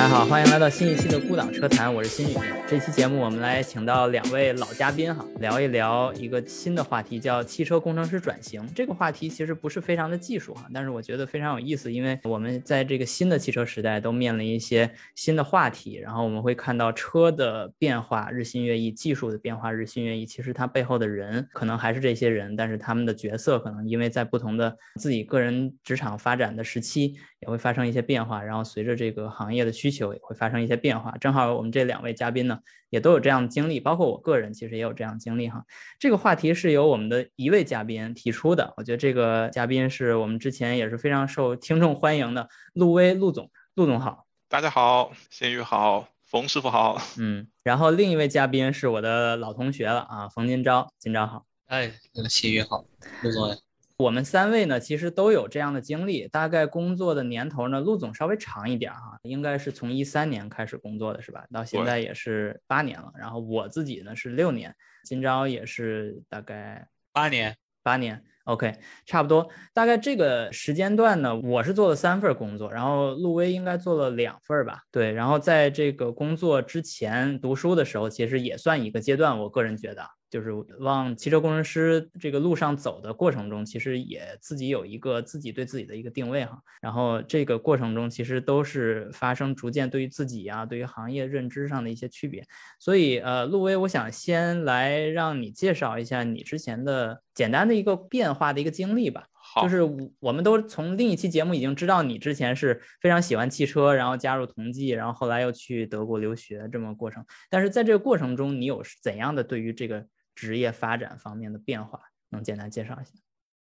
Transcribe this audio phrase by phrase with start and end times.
[0.00, 2.34] 大家好，欢迎来到新一期的孤岛车谈，我是新宇。
[2.66, 8.66] 这期节目我们来请到两位老嘉宾哈，聊一聊一个新的话题，叫汽车工程师转型。
[8.74, 20.24] 这个话题其实不是非常的技术哈，但是我觉得非常有意思，因为我们在这个新的汽车时代都面临一些新的话题，然后我们会看到车的变化日新月异，技术的变化日新月异。
[20.24, 31.16] 其实它背后的人可能还是这些人，但是他们的角色可能因为在不同的自己个人职场发展的时期，也会发生一些变化，然后随着这个行业的需求也会发生一些变化。
[31.18, 35.64] 正好我们这两位嘉宾呢，也都有这样的经历，包括我个人其实也有这样的经历哈。
[35.98, 44.26] 这个话题是由我们的一位嘉宾提出的，我觉得这个嘉宾是我们之前也是非常受听众欢迎的陆威陆总，陆总好。
[44.48, 47.00] 大家好，新宇好，冯师傅好。
[47.18, 51.46] 嗯，然后另一位嘉宾是我的老同学了啊，冯金钊，金钊好。
[51.66, 52.84] 哎，那个新宇好，
[53.22, 53.69] 陆总。
[54.00, 61.44] 我们三位呢，其实都有这样的经历，大概工作的年头呢，陆总稍微长一点哈，应该是从一三年开始工作的是吧？
[61.52, 63.12] 到现在也是八年了。
[63.18, 68.24] 然后我自己呢是六年，今朝也是大概八年，八年。
[68.44, 74.80] OK，差不多，大概这个时间段呢，我是做了三份工作，然后陆威应该做了两份吧？
[74.90, 80.02] 对，然后在这个工作之前读书的时候，其实也算一个阶段，我个人觉得。
[80.30, 86.56] 就是往汽车工程师这个路上走的过程中，其实也自己有一个自己对自己的一个定位哈。
[86.80, 92.46] 然后这个过程中，其实都是发生逐渐对于自己啊，对于行业认知上的一些区别。
[92.78, 99.26] 所以呃，陆威，我想先来让你介绍一下你之前的简单的一个变化的一个经历吧。
[99.60, 99.80] 就是
[100.20, 107.24] 我们都从另一期节目已经知道你之前是非常喜欢汽车，然后加入同济，然后后来又去德国留学这么过程。
[107.48, 110.06] 但是在这个过程中，你有怎样的对于这个？
[110.34, 112.00] 职业发展方面的变化，
[112.30, 113.12] 能简单介绍一下？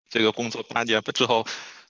[0.08, 1.46] 这个工作八年之后，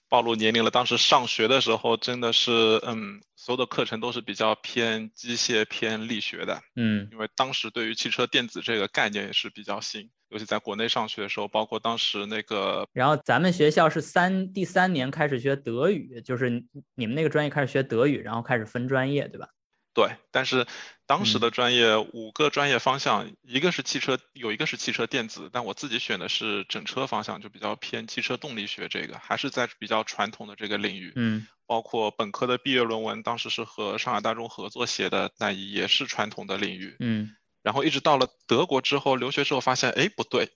[0.07, 0.71] 暴露年龄了。
[0.71, 16.49] 当时上学的时候，真的是，嗯，所有的课程都是比较偏机械、偏力学的，嗯，因为当时对于汽车电子这个概念也是比较新，尤其在国内上学的时候，包括当时那个，然后咱们学校是三第三年开始学德语，就是
[16.95, 19.49] 你们那个专业开始学德语，然后开始分专业，对吧？
[19.93, 20.65] 对，但是
[21.05, 31.11] 当时的专业五个专业方向，一个是汽车，有一个是汽车电子，但我自己选的是整车方向，就比较偏汽车动力学这个，还是在比较传统的这个领域。
[31.15, 36.95] 嗯，包括本科的毕业论文，当时是和上海大众合作写的，那也是传统的领域。
[36.99, 40.49] 嗯，然后一直到了德国之后留学之后，发现哎不对。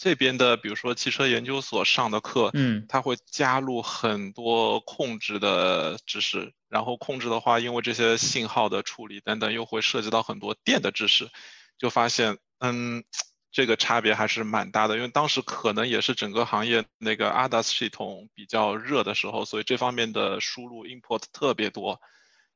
[0.00, 11.28] 这边的，比如说汽车研究所上的课，嗯，他会加入很多控制的知识，然后控制的话，因为这些信号的处理等等，又会涉及到很多电的知识，
[11.76, 13.04] 就发现，嗯，
[13.52, 14.96] 这个差别还是蛮大的。
[14.96, 22.00] 因为当时可能也是整个行业那个 ADAS 系统比较热的时候，所以这方面的输入 import 特别多，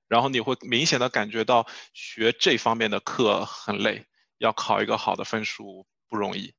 [0.09, 4.07] 然后你会明显的感觉到学这方面的课很累，
[4.39, 6.55] 要考一个好的分数不容易。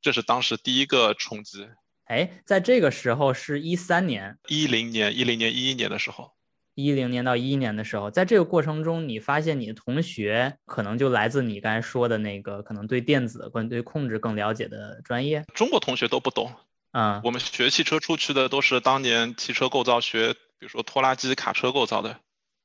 [0.00, 1.68] 这是当时第一个冲击，
[2.04, 6.32] 哎，在这个时候是一三年、一零年、一零年、一一年的时候，
[6.74, 15.44] 一零年到一一年的时候，在这个过程中，你发现你的同学可能就来自你刚才说的那个，可能对电子、关对控制更了解的专业。
[15.54, 16.54] 中国同学都不懂，
[16.92, 22.20] 嗯，我们学汽车出去的都是当年汽车构造学，比如说拖拉机、卡车构造的，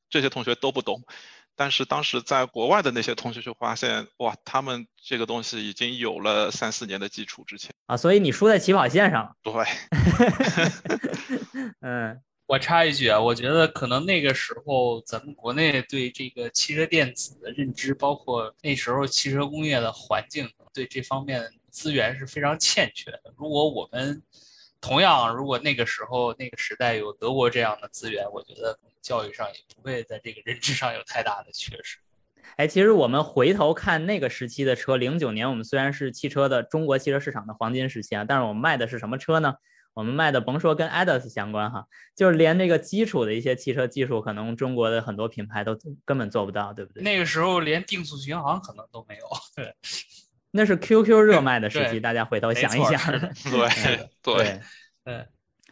[0.09, 1.03] 这些同学都不懂。
[1.55, 9.35] 但是当时在国外的那些同学就发现，哇，他们这个东西已经有了三四年的基础之前啊，所以你输在起跑线上了。
[9.43, 9.53] 对
[11.81, 23.21] 嗯，我插一句啊，我觉得可能那个时候咱们国内对这个汽车电子的认知，包括那时候汽车工业的环境，对这方面资源是非常欠缺的。
[23.37, 24.23] 如果我们
[24.79, 28.79] 同样，如果那个时候那个时代有德国这样的资源，我觉得。
[29.01, 31.97] 教育上也不会在这个认知上有太大的缺失。
[32.57, 39.55] 哎，其实我们回头看那个时期的车，零九年我们虽然是汽车的中国汽车市场的黄金时期啊，但是我们卖的是什么车呢？
[39.93, 41.85] 我们卖的甭说跟 ADAS 相关哈，
[42.15, 47.03] 就是连这个基础的一些汽车技术，可能中国的很多品牌都根本做不到，对不对？
[47.03, 49.23] 那个时候连定速巡航可能都没有。
[49.53, 49.75] 对，
[50.51, 53.19] 那是 QQ 热卖的时期，大家回头想一想。
[53.51, 54.59] 对对
[55.03, 55.27] 对。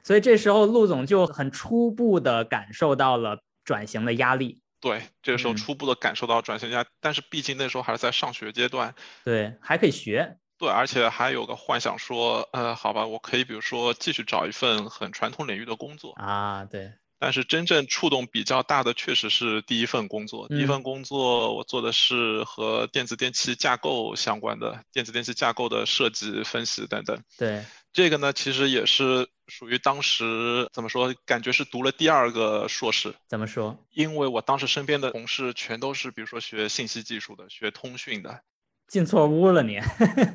[0.09, 4.59] 所以这时候陆总就很初步的感受到了转型的压力。
[4.81, 8.95] 对，这个时候初步的感受到转型压，但是毕竟那时候还是在上学阶段。
[9.23, 10.39] 对，还可以学。
[10.57, 16.65] 对，而且还有个幻想说，呃，好吧，我可以比如说继续找一份很传统领域的工作啊。
[16.65, 16.91] 对。
[17.19, 20.47] 但是真正触动比较大的，确实是第一份工作。
[20.47, 27.21] 第一份工作我做的是和电子电器架构相关的，电子电器架构的设计、分析等等。
[27.37, 27.63] 对。
[27.91, 33.13] 这个呢，其实也是属于当时怎么说，感觉是读了第二个硕士。
[33.27, 33.77] 怎么说？
[33.91, 38.41] 因为我当时身边的同事全都是，比如说学信息技术的，学通讯的。
[38.87, 39.79] 进错屋了你。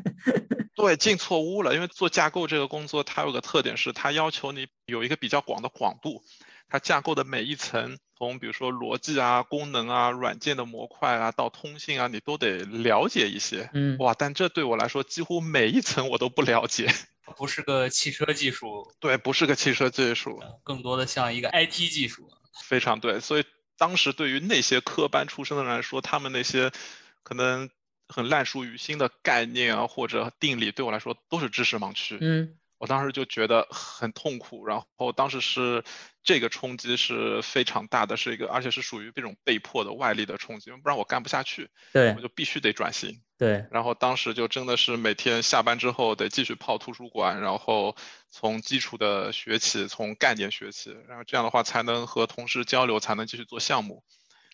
[0.76, 1.75] 对，进错屋了。
[1.75, 6.22] 因为做架构这个工作，它有个特点是，它要求你有一个比较广的广度。
[6.69, 13.70] 它架构的每一层，从比如说逻辑啊、功能啊、软件的模块啊，到通信啊，你都得了解一些。
[13.75, 16.93] 嗯，哇，但这对我来说，几乎每一层我都不了解。
[17.36, 22.30] 不是个汽车技术，对，不是个汽车技术，更多的像一个 IT 技术。
[22.62, 23.44] 非常对，所以
[23.76, 26.70] 当时对于那些科班出身的人来说，他们那些
[27.22, 27.68] 可能
[28.08, 32.18] 很烂熟于心的概念啊，或者定理，对我来说都是知识盲区。
[32.20, 32.56] 嗯。
[32.84, 35.82] 我当时就觉得很痛苦，然后当时是
[36.22, 43.64] 这个冲击是非常大的，是一个而且是属于这种被迫的外力的冲击，不然我干不下去，对，我就必须得转型，对。
[43.70, 47.96] 然后当时就真的是每天下班之后得继续泡图书馆，然后
[48.31, 54.04] 从基础的学起，从概念学起，然后这样的话才能和同事交流，才能继续做项目。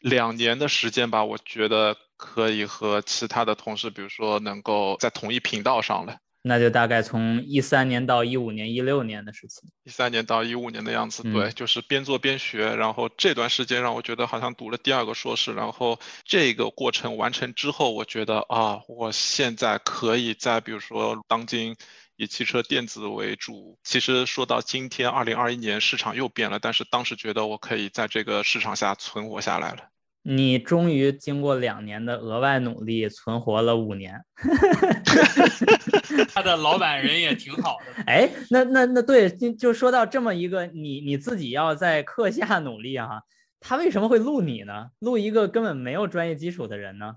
[0.00, 6.19] 两年的时间吧，我觉得可以和其他的同事，比如说能够在同一频道上了。
[6.43, 9.71] 那就大概从一三年到一五年、一六年的事情。
[9.85, 12.75] 一三年到一五年的样子，对，就是边做边学。
[12.77, 15.53] 然后这段时间让我觉得好像读了第二个硕士。
[15.53, 21.77] 然后这个过程完成之后，我觉得啊，我现在可以在比如说当今
[22.17, 23.79] 以汽车电子为主。
[23.85, 29.91] 其实说到今天，二零二一年市场又变了，但是当时觉得我可以在这个市场下存活下来了。
[30.22, 34.20] 你终于经过两年的额外努力，存活了五年。
[36.32, 38.02] 他的老板人也挺好的。
[38.06, 43.22] 哎，那那那对，就就说到这么一个，你你自己要在课下努力哈，
[43.61, 44.88] 他为什么会录你呢？
[44.99, 47.17] 录一个根本没有专业基础的人呢？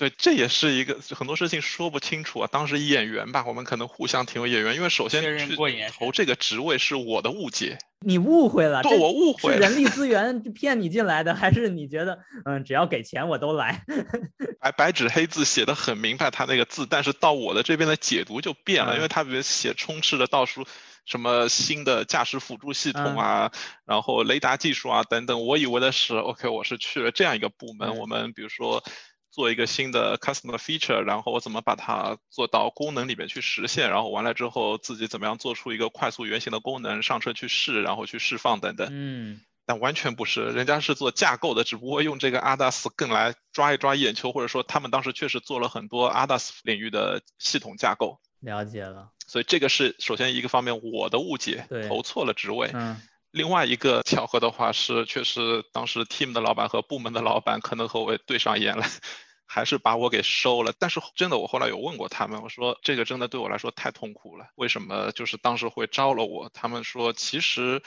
[0.00, 2.48] 对，这也是一个很多事情说不清楚啊。
[2.50, 5.54] 当时演员吧，我们可能互相挺有演员，因为首先去
[5.90, 7.76] 投这个职位是我的误解。
[8.06, 9.56] 你误会了，对，我误会了。
[9.56, 13.84] 是人力 资源骗你进来的，还是你觉得嗯，只要给钱我都来？
[14.58, 20.64] 白白纸黑字写的很明白，他那个字，但是到我的这边的解读就变了，因为他比如写充斥着到处
[21.04, 23.52] 什么新的驾驶辅助系统啊，
[23.84, 28.82] 然后雷达技术啊等等，我以为的是 OK，我是去了这样一个部门，我们比如说。
[29.30, 38.88] 做一个新的 customer feature，然后我怎么把它做到功能里面去实现，然后完了之后自己怎么样做出一个快速原型的功能上车去试，然后去释放等等。
[38.90, 48.20] 嗯，但完全不是，人家是做架构的，只不过用这个 ADAS 更来抓一抓眼球，或者说他们当时确实做了很多 ADAS 领域的系统架构。
[48.40, 49.10] 了解了。
[49.26, 52.70] 所以这个是首先一个方面我的误解，投错了职位。
[52.74, 53.00] 嗯。
[53.32, 58.84] 另外一个巧合的话是，确实当时 team 的老板和部门的老板可能和我对上眼了，
[59.46, 60.72] 还是把我给收了。
[60.78, 66.48] 但是真的，我后来有问过他们，我说这个真的对我来说太痛苦了，为什么就是当时会招了我？
[66.52, 67.80] 他们说，其实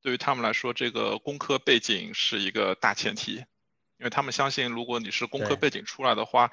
[0.00, 3.32] 对于他们来说，这个工科背景是一个大前提，
[3.98, 6.52] 因为他们相信，如果你是工科背景出来的话，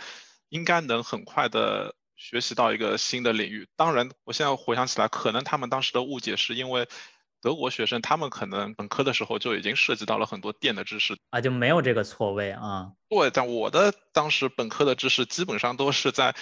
[0.49, 3.67] 应该能很快的学习到一个新的领域。
[3.75, 6.87] 当然，我现在回想起来，可能他们当时的误解是因为。
[7.41, 12.91] 德国学生他们可能本科的时候就已经涉及到了很多电的知识啊，就没有这个错位啊。
[13.09, 16.35] 对，但我的当时本科的知识基本上都是在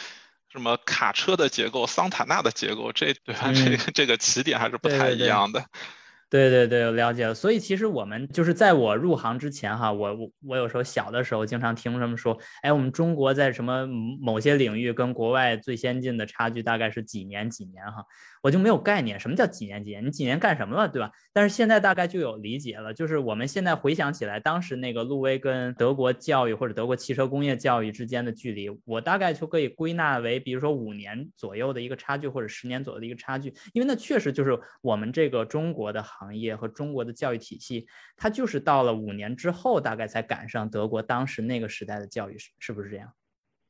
[0.51, 3.51] 什么卡车的结构、桑塔纳的结构，这对吧？
[3.53, 5.59] 这个这个起点还是不太一样的。
[5.59, 5.98] 对对对，
[6.31, 7.33] 我了解了。
[7.33, 13.87] 所以其实我们就是在我入行之前哈，我我我有时候小的时候经常听他们说，哎，我们中国在什么
[14.21, 18.05] 某些领域跟国外最先进的差距大概是几年几年哈。
[18.41, 20.05] 我就没有概念，什么叫几年几年？
[20.05, 21.11] 你几年干什么了，对吧？
[21.33, 33.53] 但是现在大概就有理解了，就是我们现在回想起来，当时那个路威跟德国教育或者德国汽车工业教育之间的距离，我大概就可以归纳为，比如说五年左右的一个差距，或者十年左右的一个差距。
[33.73, 43.13] 因为那确实就是我们这个中国的行业和中国的教育体系，它就是到了五年之后，大概才赶上德国当时那个时代的教育，是是不是这样？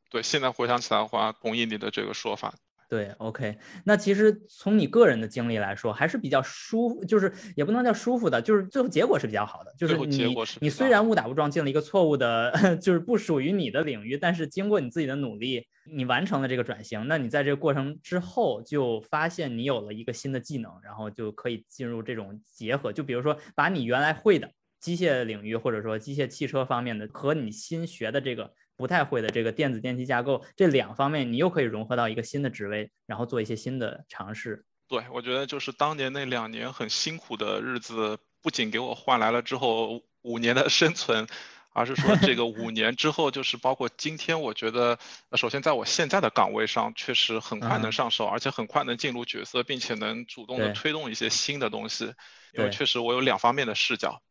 [0.09, 2.55] 对，现在回想起来的话，同意你的这个说法。
[2.89, 3.55] 对，OK，
[3.85, 9.71] 那其实从你个人的经历来说，还是比较舒服，就是也不能叫舒服的，就是最后结果是比较好的。
[9.77, 17.07] 就是你你虽然误打误撞进了一个错误的， 就是不属于你的领域，但是经过你自己的努力，你完成了这个转型。
[17.07, 22.91] 那你在这个过程之后，就发现你有了一个新的技能，然后就可以进入这种结合。
[22.91, 28.51] 就比如说，把你原来会的机械领域，或者说机械汽车方面的，和你新学的这个。
[28.79, 34.63] 不太会的这个电子电气架构这两方面，你又可以融合到一个新的职位，然后做一些新的尝试。
[34.87, 41.27] 对，我觉得就是当年那两年很辛苦的日子，不仅给我换来了之后五年的生存，
[41.73, 44.97] 而是说这个五年之后，就是包括今天，我觉得，
[45.33, 52.13] 首先在我现在的岗位上，确实很快能上手，而且很快能进入角色，并且能主动的推动一些新的东西。
[52.53, 54.21] 因为确实我有两方面的视角，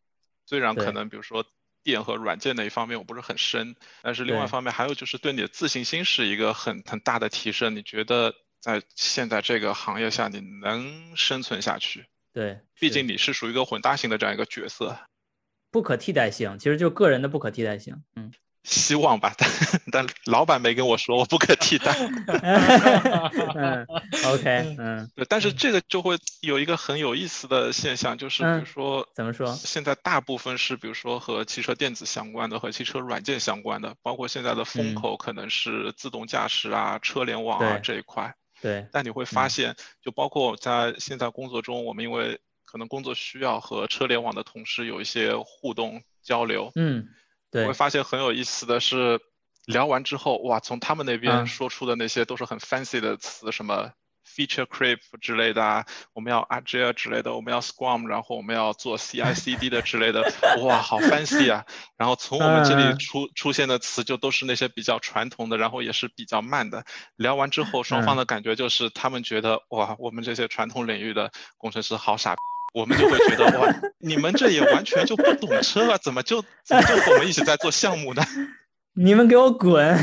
[0.46, 1.44] 虽然可能比如说
[1.88, 7.74] 电和软件那一方面我不是很深，但是另外一方面还有就是对你的自信心是一个很很大的提升。
[7.74, 12.04] 你觉得在现在这个行业下，你能生存下去？
[12.34, 14.98] 对，毕竟你是属于一个混搭型的这样一个角色。
[15.70, 18.02] 不可替代性，其实就个人的不可替代性。
[18.16, 18.30] 嗯，
[18.68, 19.50] 希望吧，但
[19.90, 21.96] 但老板没跟我说我不可替代。
[23.54, 23.86] 嗯
[24.26, 29.52] ，OK，嗯，对，但是这个就会有一个很有意思的现象，就是比如说怎么说？
[29.54, 38.34] 现在大部分是比如说和汽车电子相关的，和汽车软件相关的，包括现在的风口可能是自动驾驶啊、车联网啊这一块。
[38.60, 38.86] 对。
[38.92, 42.38] 但你会发现，就包括在现在工作中，我们因为。
[42.70, 47.08] 可能工作需要和车联网的同事有一些互动交流，嗯，对，
[47.52, 49.20] 我会发现很有意思的是，
[49.66, 53.90] 聊完之后，哇，从他们那边说出的那些都是很 fancy 的词，什么
[54.26, 60.22] feature creep 之类的啊，我们要 agile 之类的，我们要 scrum，然后我们要做 CI/CD 的之类的，
[60.62, 61.64] 哇，好 fancy 啊！
[61.96, 66.84] 然后从我们这里出出现的词就都是那些比较传统的，然后也是比较慢的。
[67.16, 72.36] 聊完之后，双方的感觉就是他们觉得，哇，我们这些传统领域的工程师好傻。
[72.72, 78.22] 我们就会觉得哇，你们这也完全就不懂车啊，怎么就怎么就和我们一起在做项目呢？
[78.94, 79.96] 你们给我滚！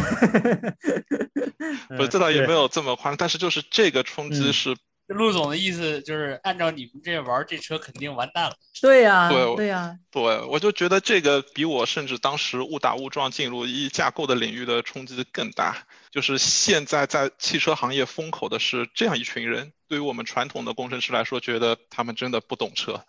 [1.97, 4.75] 不，这倒也没有这么夸张，但是就是这个冲击是。
[5.07, 8.55] 陆总的意思就是，按照你们这玩，这车肯定完蛋了。
[8.81, 15.77] 对呀，对对呀，对，我就觉得这个比我甚至当时误打误撞进入一架构的领域的冲击更大。
[16.09, 23.05] 就是现在在汽车行业风口的是这样一群人，对于我们传统的工程师来说，觉得他们真的不懂车。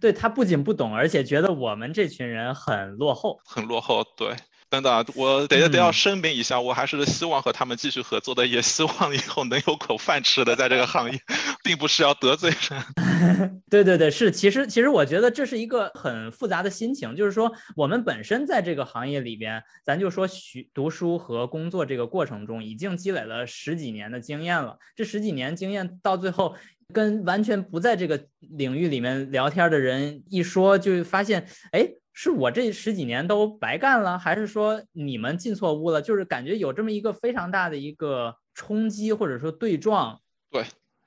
[0.00, 4.04] 对他不仅不懂，而且觉得我们这群人很落后，很落后。
[4.16, 4.36] 对。
[4.70, 11.20] 等等，我得得要声明一下，我还是希望和他们继续合作的，也希望以后能有口饭吃的，在这个行业，
[11.64, 13.60] 并不是要得罪人。
[13.68, 24.78] 对对对，是，其实其实我觉得这是一个很复杂的心情，就是说我们本身在这个行业里边，咱就说学读书和工作这个过程中，已经积累了十几年的经验了。
[24.94, 26.54] 这十几年经验到最后，
[26.94, 31.90] 跟完全不在这个领域里面聊天的人一说，就发现，哎。
[32.12, 36.02] 是我这十几年都白干了，还是说你们进错屋了？
[36.02, 40.20] 就是感觉有这么一个非常大的一个冲击，或者说对撞。
[40.50, 40.64] 对，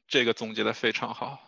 [0.08, 1.40] 这个总结的非常好。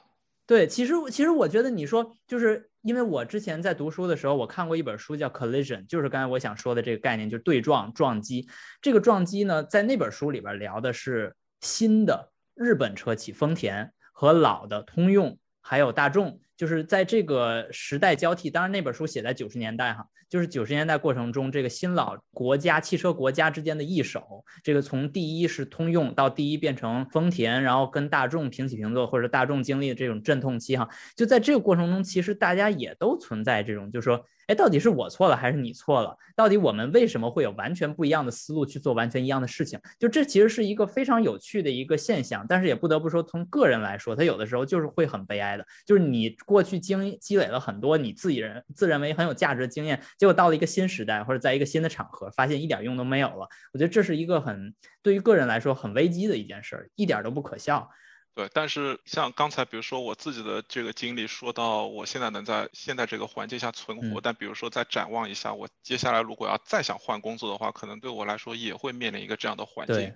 [0.46, 8.48] 对，其实其实我觉得你说，就是因为我之前在读书的时候，我看过一本书叫《Collision》，就是刚才我想说的这个概念，就是对撞、撞击。
[8.80, 16.40] 这个撞击呢，在那本书里边聊的是新的日本车企丰田和老的通用还有大众。
[16.58, 34.26] 就是在这个时代交替，当然那本书写在九十年代哈，就是九十年代过程中，这个新老国家汽车国家之间的易手，这个从第一是通用到第一变成丰田，然后跟大众平起平坐，或者大众经历的这种阵痛期哈，就在这个过程中，其实大家也都存在这种，就是说。
[34.48, 36.16] 哎，到底是我错了还是你错了？
[36.36, 39.80] 到底我们为什么会有完全不一样的思路去做完全一样的事情？
[39.98, 45.66] 就这其实是一个非常有趣的一个现象，但是也不得不说，从个人来说，他有的时候就是会很悲哀的。
[45.84, 53.50] 就是你过去经积累了很多你自己人自认为很有价值的经验，结果到了一个新时代或者在一个新的场合，发现一点用都没有了。
[53.74, 57.90] 我觉得这是一个很对于个人来说很危机的一件事儿，一点都不可笑。
[58.36, 70.14] 对，但是像刚才，比如说我自己的这个经历，说到我现在能在现在这个环境下存活，但比如说再展望一下，我接下来如果要再想换工作的话，可能对我来说也会面临一个这样的环境。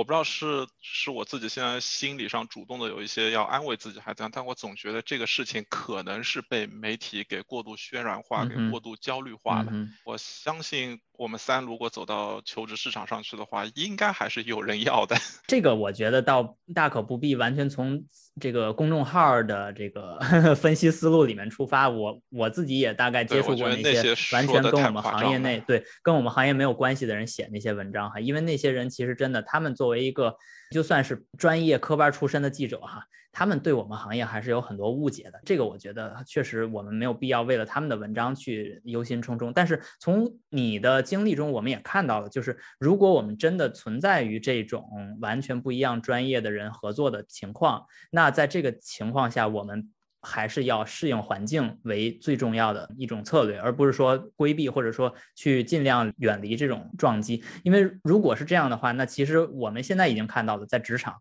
[0.00, 9.70] 我不知道是是我自己现在心理上主动的有一些要安慰自己还是怎样，但我总觉得这个事情可能是被媒体给过度渲染化，给过度焦虑化了。
[10.06, 15.18] 我相信我们三如果走到求职市场上去的话，应该还是有人要的。
[15.46, 18.06] 这个我觉得倒大可不必完全从
[18.40, 20.18] 这个公众号的这个
[20.54, 21.88] 分析思路里面出发。
[21.88, 29.70] 我我自己也大概接触过那些完全跟我们行业内对跟我们行业没有关系的人写那些文章哈，因为那些人其实真的他们。
[29.80, 30.36] 作为一个
[30.72, 35.40] 就算是专业科班出身的记者哈，他们对我们行业还是有很多误解的。
[35.44, 39.52] 这个我觉得确实我们没有必要为了他们的文章去忧心忡忡。
[39.54, 44.84] 但是从你的经历中，我们也看到了，就是如果我们真的存在于这种
[45.20, 49.90] 完全不一样专业的人合作的情况，那在这个情况下，我们。
[50.22, 57.42] 还是要适应环境为最重要的一种策略，而不是说规避或者说去尽量远离这种撞击。
[57.62, 61.14] 因为如果是这样的话，那其实我们现在已经看到了，在职场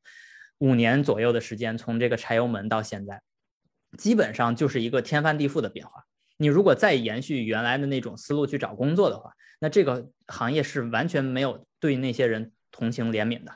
[0.60, 3.22] 五年左右的时间，从这个柴油门到现在，
[3.98, 6.06] 基本上就是一个天翻地覆的变化。
[6.38, 13.52] 你如果再延续原来的那种思路去找工作的话，那这个行业是完全没有对那些人同情怜悯的。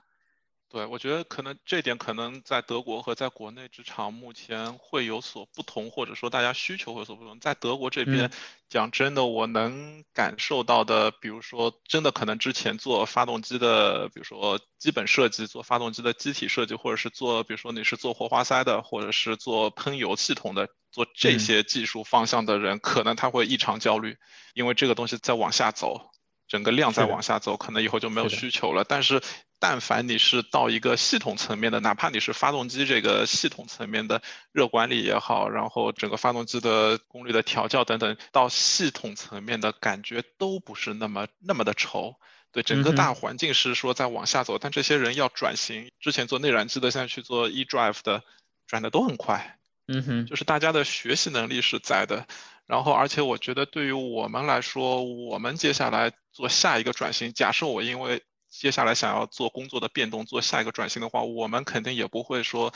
[0.74, 7.40] 对，我觉得可能这点可能在德国和在国内职场目前会有所不同，或者说大家需求会有所不同。
[7.40, 8.32] 在德国这边，
[8.70, 24.18] 讲真的，我能感受到的，比如说真的可能之前做发动机的，比如说基本设计，做发动机的机体设计，或者是做，比如说你是做火花塞的，或者是做喷油系统的，做这些技术方向的人，可能他会异常焦虑，
[24.56, 26.10] 因为这个东西在往下走。
[26.46, 28.84] 整个量在往下走，可能以后就没有需求了。
[28.84, 29.24] 但是，
[29.66, 42.16] 但凡你是到一个系统层面的，哪怕你是发动机这个系统层面的热管理也好，然后整个发动机的功率的调教等等，到系统层面的感觉都不是那么那么的稠。
[42.52, 48.22] 对，整个大环境是说在往下走，但这些人要转型，之前做内燃机的，现在去做 eDrive 的，
[48.68, 49.58] 转的都很快。
[49.88, 52.28] 嗯哼，就是大家的学习能力是在的。
[52.66, 58.22] 然后，而且我觉得对于我们来说，我们接下来做下一个转型，假设我因为
[58.60, 62.72] 接下来想要做工作的变动，做下一个转型的话，我们肯定也不会说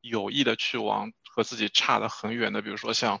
[0.00, 3.20] 有意的去往和自己差的很远的，比如说像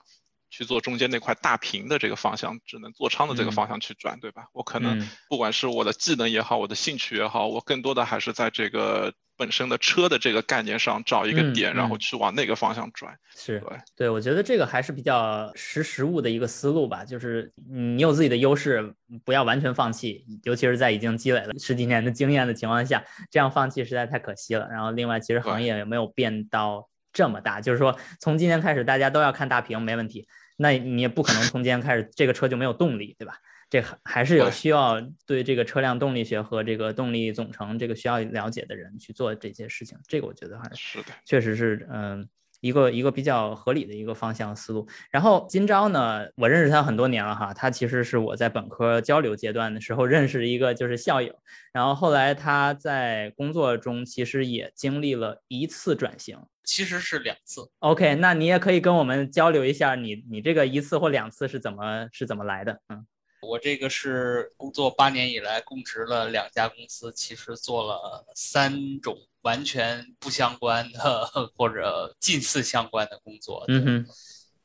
[0.50, 4.48] 去做中间那块大屏的这个方向，只能做仓的这个方向去转，对吧？
[4.52, 9.14] 我可能不管是我的技能也好，我的兴趣也好，我更多的还是在这个。
[9.40, 13.16] 本身的车的这个概念上找一个点，然后去往那个方向转。
[13.34, 17.02] 是对，对我觉得这个还是比较识时务的一个思路吧。
[17.06, 18.94] 就是你有自己的优势，
[19.24, 24.68] 不要完全放弃，尤其是在已经积累了十几年的经验的情况下，这样放弃实在太可惜了。
[24.70, 30.28] 然后另外，其实行业也没有变到这么大，就是说从今天开始大家都要看大屏没问题，
[30.60, 33.38] 那你也不可能从今天开始这个车就没有动力，对吧？
[33.70, 39.96] 这还还是有需要对这个车辆动力学和这个动力总成这个需要了解的人去做这些事情。
[40.06, 42.28] 这个我觉得还是确实是嗯
[42.60, 44.86] 一个一个比较合理的一个方向思路。
[45.10, 51.34] 然后今朝呢，我认识他很多年了哈，他其实是我在本科交流阶段的时候认识一个就是校友，
[51.72, 57.70] 然后后来他在工作中其实也经历了一次转型，其实是两次。
[57.80, 62.80] OK，那你也可以跟我们交流一下你你这个一次或两次是怎么是怎么来的？
[62.88, 63.06] 嗯。
[63.42, 71.26] 我这个是工作八年以来，供职了两家公司，其实做了三种完全不相关的
[71.56, 73.64] 或者近似相关的工作。
[73.68, 74.06] 嗯哼。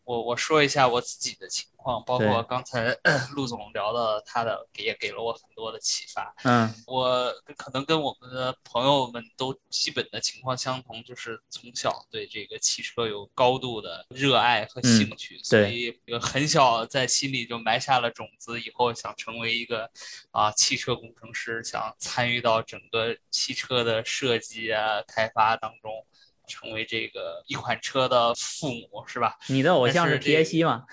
[0.04, 2.98] 我我说一下我自己的情况，包括刚才
[3.36, 6.34] 陆总聊的他的，也给了我很多的启发。
[6.44, 19.88] 嗯，我可能跟我们的朋友们都基本的情况相同，就是从小对这个汽车有高度的热爱和兴趣，所以很小在心里就埋下了种子，以后想成为一个
[20.32, 26.04] 啊汽车工程师，想参与到整个汽车的设计啊开发当中。
[26.48, 29.38] 成为这个一款车的父母是吧？
[29.48, 30.84] 你的偶像是皮耶西吗？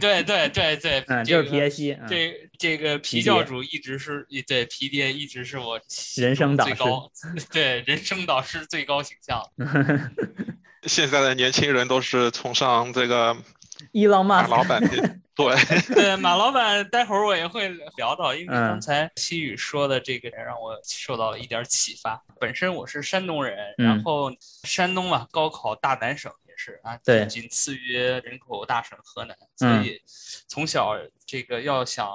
[0.00, 1.96] 对对对对， 嗯，就是皮耶西。
[2.08, 5.80] 这这个皮教主一直是对皮爹一直是我
[6.16, 6.74] 人生导师，
[7.50, 9.42] 对人生导师最高形象。
[10.86, 13.36] 现在的年轻人都是崇尚这个
[13.90, 14.80] 伊朗马老板。
[14.88, 15.00] 对。
[15.94, 17.66] 对，马老板，待会儿我也会
[17.96, 22.22] 聊到，因为刚才西宇说的这个让我受到了一点启发。
[22.38, 24.30] 本身我是山东人，然后
[24.62, 30.00] 山东嘛，高考大南省也是啊，对，仅次于人口大省河南，所以
[30.46, 30.94] 从小
[31.26, 32.06] 这个要想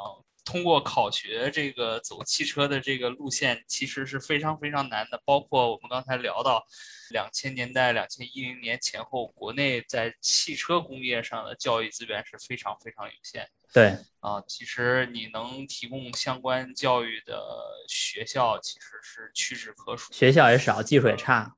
[0.48, 5.22] 通过考学这个走汽车的这个路线，其实是非常非常难的。
[5.26, 6.66] 包括我们刚才聊到。
[7.10, 13.48] 两千年代、两千一零年前后，国内在汽车工业上的教育资源是非常非常有限。
[13.72, 17.40] 对啊，其实你能提供相关教育的
[17.88, 20.12] 学校，其实是屈指可数。
[20.12, 21.56] 学校也少，技术也差。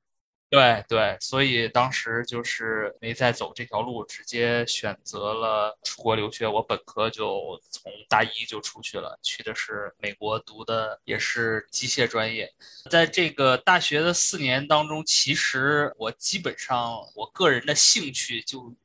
[0.50, 6.48] 对对，所以当时就是没再走这条路，直接选择了出国留学。
[6.48, 12.52] 我本科就从大一就出去了，去的是美国读的，也是机械专业。
[12.90, 18.76] 在这个大学的四年当中，其实我基本上我个人的兴趣就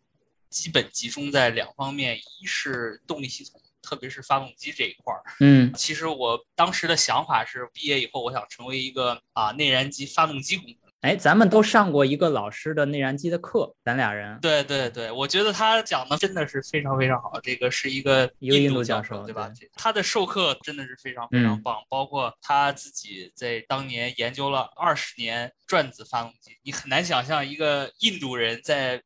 [0.51, 5.23] 基本集中在两方面，一是动力系统，特别是发动机这一块儿。
[5.41, 10.77] 嗯，其实我当时的想法是，毕业以后我想成为一个啊内燃机发动机工程。
[11.05, 14.39] 哎，咱们都上过一个老师的内燃机的课，咱俩人。
[14.41, 17.39] 对对对，我觉得他讲的真的是非常非常好。
[17.43, 19.53] 这个是一个一个印度教授，对吧？
[19.75, 26.53] 他的授课真的是非常非常棒，包括他自己在当年研究了二十年转子发动机。
[26.63, 29.03] 你很难想象一个印度人在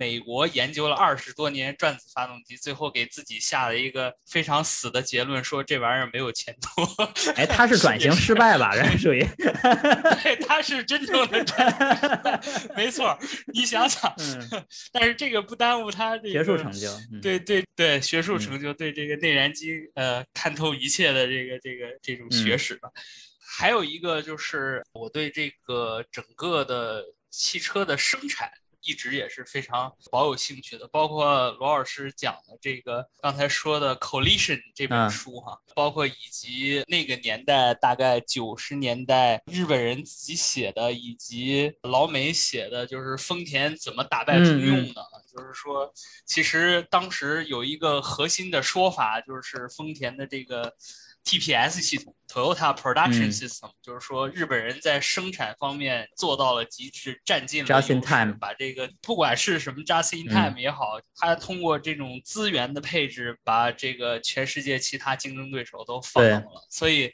[0.00, 6.82] 美国研究了二十多年转子发动机，最后给自己下了一个非常死的结论，说这玩意儿没有前途。
[7.32, 8.72] 哎，他是转型失败吧？
[8.74, 9.22] 这属于，
[10.22, 12.40] 对，他是真正的转
[12.74, 13.14] 没错。
[13.52, 14.10] 你想想，
[14.90, 16.88] 但是这个不耽误他学术成就。
[17.20, 22.88] 对对对，学术成就，对这个内燃机呃看透一切的这个这个这种学识吧。
[23.46, 28.50] 还有一个就是我对这个整个的汽车的生产。
[28.90, 45.92] 一直也是非常保有兴趣的，包括罗老师讲的这个刚才说的《Collision》这本书哈，包括以及那个年代大概九十年代日本人自己写的，以及老美写的，就是丰田怎么打败通用的，就是说，
[46.26, 50.74] 其实当时有一个核心的说法，就是丰田的这个。
[51.24, 57.68] TPS 系统，Toyota Production System，就是说日本人在生产方面做到了极致，占尽了
[58.40, 66.66] 把这个不管是什么 Just in Time 也好，他通过这种资源的配置，把这个全世界其他竞争对手都放倒了。
[66.68, 67.12] 所以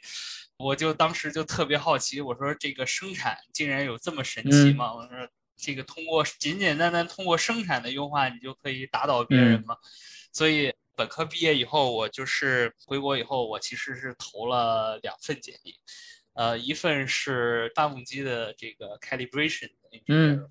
[0.57, 4.93] 我就当时就特别好奇，我说这个生产竟然有这么神奇吗？
[4.95, 9.75] 我说这个通过简简单单通过生产的优化，你就可以打倒别人吗？
[10.31, 10.73] 所以。
[10.97, 15.75] 本科毕业以后，我就是回国以后，我其实是投了两份简历，
[16.33, 20.49] 呃，一份是发动机的这个 calibration 的嗯，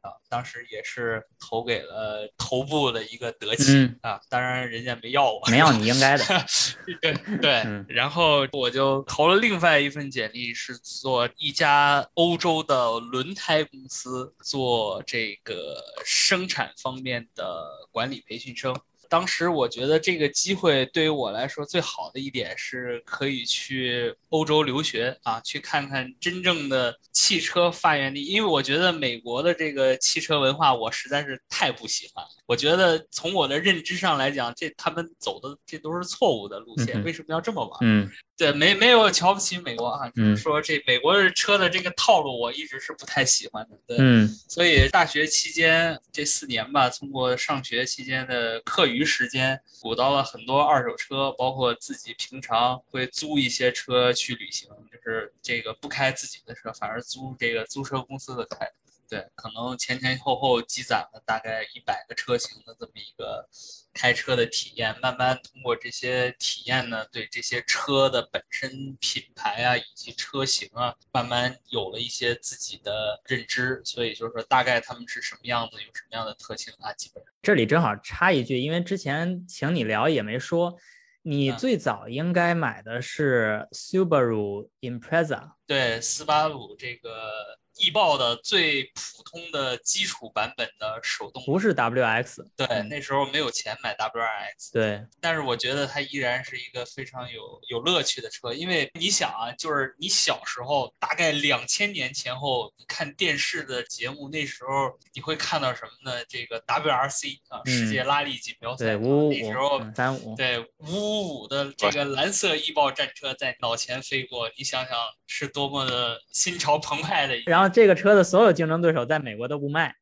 [0.00, 6.24] 啊，当时也是投给了头部的一个德企啊，当然人家没要我，没要你应该的，
[7.02, 18.72] 对对，然后我就投了另外一份简历，是做一家欧洲的轮胎公司，做这个生产方面的管理培训生。
[19.08, 28.24] 当时我觉得这个机会对于我来说最好的一点是可以去欧洲留学啊，去看看真正的汽车发源地。
[28.24, 32.37] 因为我觉得美国的这个汽车文化我实在是太不喜欢了。
[32.48, 37.04] 我觉得从我的认知上来讲，这他们走的这都是错误的路线。
[37.04, 37.78] 为什么要这么玩？
[37.82, 38.10] 嗯。
[38.38, 43.76] 对，没没有瞧不起美国啊，就是说这美国车的这个套路，我一直是不太喜欢的。
[43.84, 58.70] 对，嗯，所以大学期间这四年吧，通过上学期间的课余时间，鼓捣了很多二手车，包括自己平常会租一些车去旅行，就是这个不开自己的车，反而租这个租车公司的开。
[59.08, 63.48] 对，可能前前后后积攒了大概一百个车型的这么一个
[63.94, 73.80] 开车的体验，慢慢通过这些体验呢，对这些车的本身品牌啊以及车型啊，慢慢有了一些自己的认知。
[73.82, 77.32] 所以就是说，大概他们是什么样子，有什么样的特性啊，基本上。
[77.40, 80.76] 这里正好插一句，因为之前请你聊也没说，
[81.22, 87.56] 你最早应该买的是 Subaru Impreza，对，斯巴鲁这个。
[87.78, 106.24] 易爆的最普通的基础版本的手动不是 WX，对，那时候没有钱买 WRX，对，但是我觉得它依然是一个非常有有乐趣的车，因为你想啊，就是你小时候大概两千年前后，你看电视的节目，那时候你会看到什么呢？
[106.28, 114.96] 这个 WRC 啊，世界拉力锦标赛，那时候三五，对五五五的这个蓝色易爆战车在脑前飞过，你想想
[115.28, 117.67] 是多么的心潮澎湃的，然后。
[117.68, 119.94] 这个车的所有竞争对手在美国都不卖。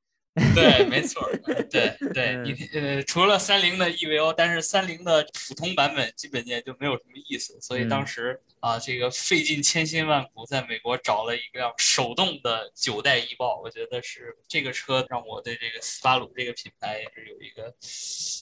[0.55, 1.27] 对，没错，
[1.71, 17.73] 对对， 你呃，除了三菱的 EVO，但是三菱的普通版本基本也就没有什么意思，所以当时啊，这个费尽千辛万苦在美国找了一辆手动的九代翼豹，我觉得是这个车让我对这个斯巴鲁这个品牌也是有一个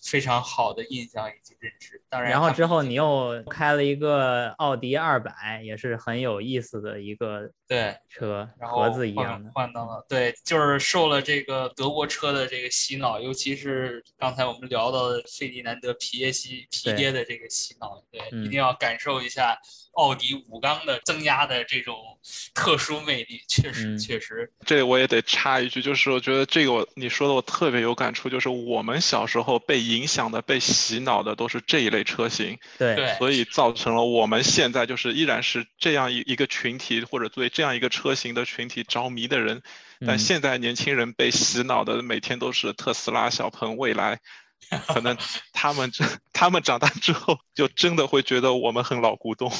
[0.02, 2.02] 非常好的印象以及认知。
[2.08, 11.70] 当然，然后之后你又开了一个奥迪二百，也是很有意思的一个对车，盒子一样的，换到了对，就是受了这个。
[11.76, 19.58] 德国车的这个洗脑，尤其是刚才我们聊到的费迪南德皮耶西皮爹的这个洗脑，对，一定要感受一下。
[19.94, 21.96] 奥迪武钢的增压的这种
[22.54, 24.52] 特殊魅力，确实确实。
[24.64, 39.62] 这我也得插一句，就是我觉得这个我你说的我特别有感触，就是我们小时候被影响的、被洗脑的都是这一类车型，对，所以造成了我们现在就是依然是这样一一个群体，或者对这样一个车型的群体着迷的人。
[40.06, 44.18] 但现在年轻人被洗脑的，每天都是特斯拉、小鹏、蔚来。
[44.86, 45.16] 可能
[45.52, 49.52] 他们这 他们长大之后，就真的会觉得我们很老古董。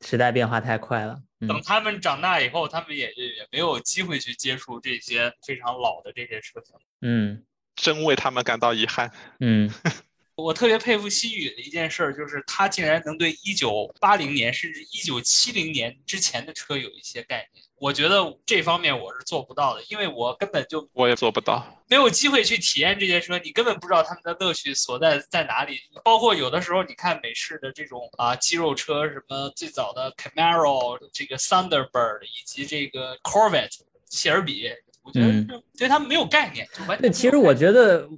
[0.00, 6.74] 时代变化太快了，等他们长大以后，他们也也没有机会去接触这些非常老的这些车型。
[7.00, 9.10] 嗯，真为他们感到遗憾。
[9.40, 9.70] 嗯，
[10.36, 17.64] 我特别佩服西宇的一件事，就是他竟然能对一九八零年甚至一九七零年之前的车有一些概念。
[17.80, 25.78] 我觉得这方面我是做不到的，因为我根本就我也做不到，没有机会去体验这些车，你根本不知道他们的乐趣所在在哪里。
[26.02, 34.68] 包括有的时候，你看美式的这种啊肌肉车，什么最早的 Camaro、这个 Thunderbird 以及这个 Corvette 谢尔比，
[35.02, 37.02] 我觉得对他们没有概念，就完全。
[37.02, 38.08] 对，其实我觉得，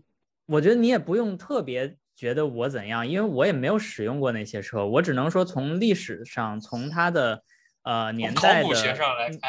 [0.47, 7.43] 我觉得你也不用特别觉得我怎样，因为我也没有使用过那些车，我只能说从历史上，从它的。
[7.83, 8.69] 呃，年代的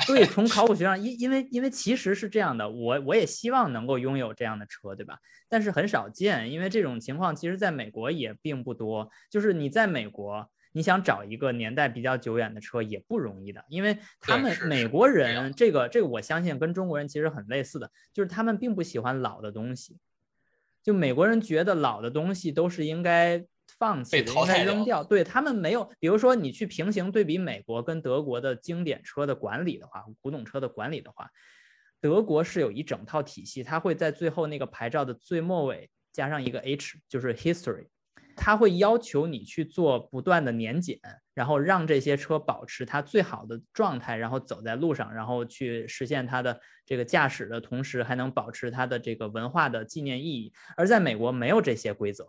[0.07, 5.19] 对，从考古 学上，因因为因为其实是这样的，我我也希望能够拥有这样的车，对吧？
[5.49, 9.09] 但是很少见，因为这种情况其实在美国也并不多。
[9.29, 19.97] 就是你在美国，你想找一个年代比较久远的车也不容易的，因为他们美国人这个这个我相信跟中国人其实很类似的，就是他们并不喜欢老的东西，
[20.81, 23.45] 就美国人觉得老的东西都是应该。
[23.81, 25.91] 放弃被淘汰扔掉，对他们没有。
[25.99, 31.27] 比如说，你去平行对比美国跟德国的经典车的管理的话，古董车的管理的话，
[31.99, 37.87] 德国是有一整套体系，它会在最后那个牌照的最末尾加上一个 H，就是 History，
[38.35, 40.99] 它会要求你去做不断的年检，
[41.33, 50.53] 然后让这些车保持它最好的状态，然后走在路上，然后去实现它的这个驾驶的同时还能保持它的这个文化的纪念意义。
[50.77, 52.27] 而在美国没有这些规则。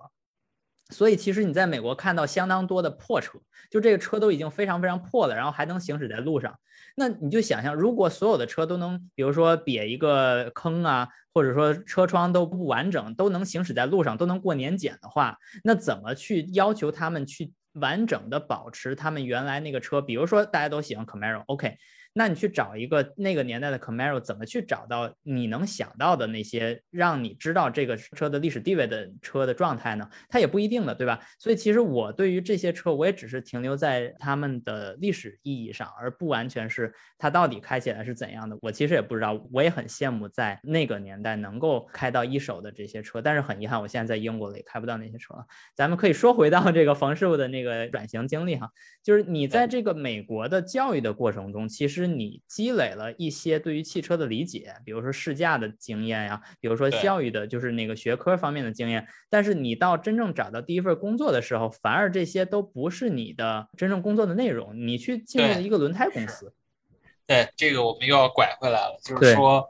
[0.92, 6.54] 所以其实你在美国看到相当多的破车，就这个车都已经非常非常破了，然后还能行驶在路上。
[6.94, 20.02] 那你就想象，如果所有的车都能，比如说瘪一个坑啊，或者说车窗都不完整，都能行驶在路上，都能过年检的话，那怎么去要求他们去完整的保持他们原来那个车？
[20.02, 21.78] 比如说大家都喜欢 Camaro，OK。
[22.14, 30.06] 那你去找一个那个年代的 Camaro，怎么去找到你能想到的那些让你知道这个车的历史地位的车的状态呢？
[30.28, 31.18] 它也不一定的，对吧？
[31.38, 38.58] 所以其实我对于这些车，我也只是停留在他们的历史意义上，而不完全是它到底开起来是怎样的。
[38.60, 45.34] 我其实也不知道，我也很羡慕在那个年代能够开到一手的这些车，但是很遗憾，我现在在英国了也开不到那些车。
[45.74, 48.68] 咱们可以说回到这个冯师傅的那个转型经历哈，
[49.02, 52.01] 就是你在这个美国的教育的过程中，其实。
[52.02, 59.06] 是你积累了一些对于汽车的理解，比如说试驾的经验呀，比如说教育的，就是那个学科方面的经验。
[59.30, 64.76] 但是你到真正找到第一份工作的时候，反而这些都不是你的真正工作的内容。
[64.76, 66.52] 你去进入了一个轮胎公司。
[67.26, 69.66] 对，这个我们又要拐回来了，就是说，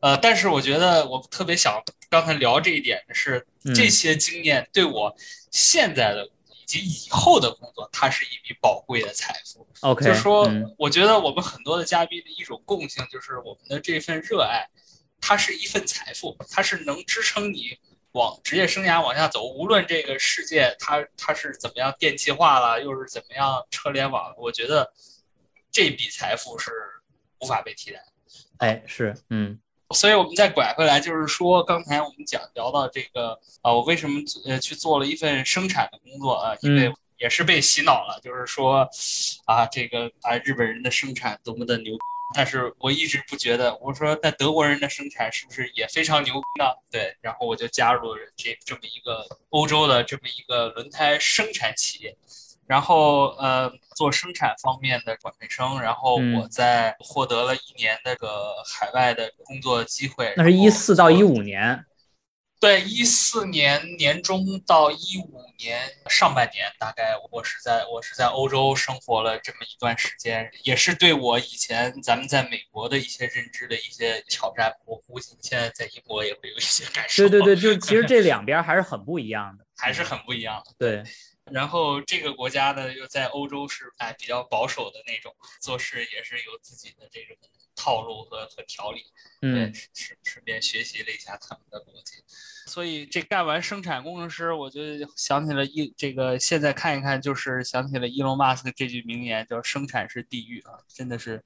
[0.00, 5.12] 呃，但是我觉得我特别想刚才聊这一点的是，这些经验对我
[5.50, 6.28] 现在的。
[6.70, 9.66] 及以后的工作，它是一笔宝贵的财富。
[9.80, 14.64] OK，就是说，我觉得我们很多的嘉宾的一种共性，就是我们的这份热爱，
[15.20, 17.76] 它是一份财富，它是能支撑你
[18.12, 19.44] 往职业生涯往下走。
[19.48, 24.92] 无论这个世界它它是怎么样电气化了，又是怎么样车联网，我觉得
[25.72, 26.70] 这笔财富是
[27.40, 28.04] 无法被替代。
[28.58, 29.58] 哎，是，嗯。
[29.92, 36.54] 所以，我们再拐回来，就是说，刚才我们讲聊到这个啊，我为什么呃去做了一份生产的工作啊？
[36.62, 38.88] 因为也是被洗脑了，就是说，
[39.46, 41.92] 啊，这个啊，日本人的生产多么的牛，
[42.34, 46.66] 但是我一直不觉得，我说在德国人的生产是不是也非常牛呢？
[46.90, 52.16] 对，然后我就加入了这这么一个欧洲的这么一个轮胎生产企业。
[52.70, 60.32] 然后呃，做生产方面的管培生，然后我在获得了一年那个海外的工作机会。
[60.36, 61.84] 那是一四到一五年，
[62.60, 74.72] 对，一四年年中到一五年上半年，大概我是在我是在欧洲生活了这么一段时间，也是对我以前咱们在美国的一些认知的一些挑战。
[74.86, 77.28] 我估计现在在英国也会有一些感受。
[77.28, 80.72] 对对对，就是 其实这两边还是很不一样的，还是很不一样的。
[80.78, 81.02] 对。
[81.52, 87.36] 然后这个国家呢，又在欧洲是哎比较保守的那种，做事也是有自己的这种
[87.74, 89.02] 套路和和条理。
[89.42, 92.22] 嗯，顺顺便学习了一下他们的逻辑。
[92.66, 94.80] 所以这干完生产工程师，我就
[95.16, 101.42] 想起了一这个现在看一看，就是想起了伊隆马斯克这句名言，叫“生产是地狱”啊，真的是。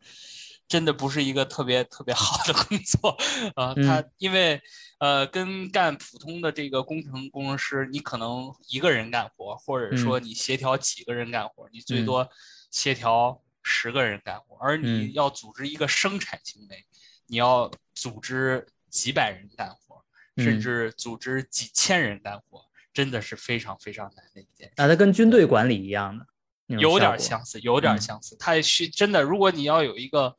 [0.66, 3.16] 真的不是一个特别特别好的工作
[3.54, 3.74] 啊！
[3.74, 4.60] 他因为
[4.98, 12.28] 呃，跟干普通的这个工程工程师，你可能一个人干活，或者说你协调几个人干活，你最多
[12.70, 16.84] 协调十个人干活，而你要组织一个生产行为，
[17.26, 20.02] 你要组织几百人干活，
[20.42, 24.74] 甚至组织几千人干活，真的是非常非常难的一件事。
[24.76, 26.26] 啊，它跟军队管理一样的。
[26.66, 28.36] 有点相似，有点相似。
[28.38, 30.34] 它需真的，如果你要有一个，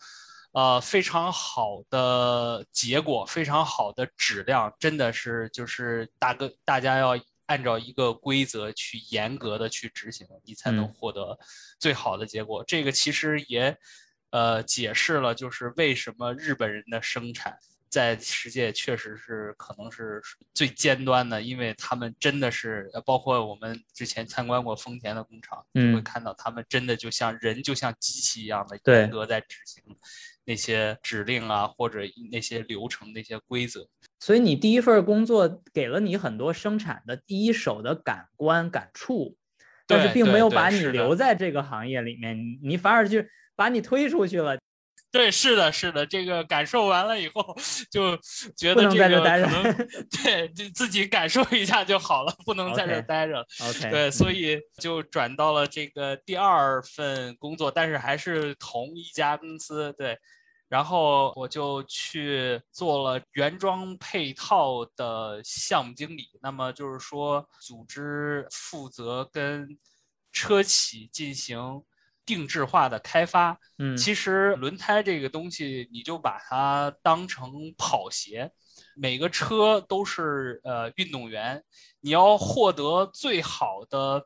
[0.54, 11.38] 呃，非常好的结果，非常好的质量，真的是就是大哥，大家要按照一个规则去严格的去执行，你才能获得
[11.78, 12.64] 最好的结果。
[12.66, 13.78] 这个其实也
[14.32, 17.58] 呃，解释了就是为什么日本人的生产
[17.96, 20.22] 在世界确实是可能是
[20.54, 29.82] 最尖端的，因为他们真的是，包括我们之前参观过丰田的工厂，就会看到他们真的就像人，就像机器一样的严格在执行
[30.44, 32.02] 那些指令啊，或者
[32.34, 33.88] 那些流程、那些规则。
[34.20, 39.38] 所以你第一份工作给了你很多生产的第一手的感官感触。
[39.88, 43.24] 但是并没有把你留在这个行业里面，你反而就
[43.56, 44.58] 把你推出去了。
[45.16, 47.56] 对，是的，是的，这个感受完了以后，
[47.90, 48.18] 就
[48.58, 49.88] 觉得这个可能
[50.24, 53.40] 对，就自己感受一下就好了，不能在这待着。
[53.62, 59.94] OK，对，所以就转到了这个第二份工作，但是还是同一家公司。
[59.98, 60.20] 对。
[60.68, 69.78] 然后我就去做了原装配套的项目经理，那么就是说组织负责跟
[70.32, 71.84] 车企进行
[72.26, 73.58] 定制化的开发。
[73.78, 78.52] 嗯，其实轮胎这个东西，你就把它当成跑鞋，
[78.96, 81.64] 每个车都是呃运动员，
[82.02, 84.26] 你要获得最好的。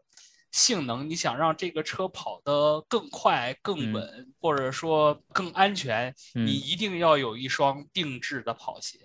[0.51, 8.97] 性能，你想让这个车跑得更快、更稳，或者说更安全，你一定要有一双定制的跑鞋。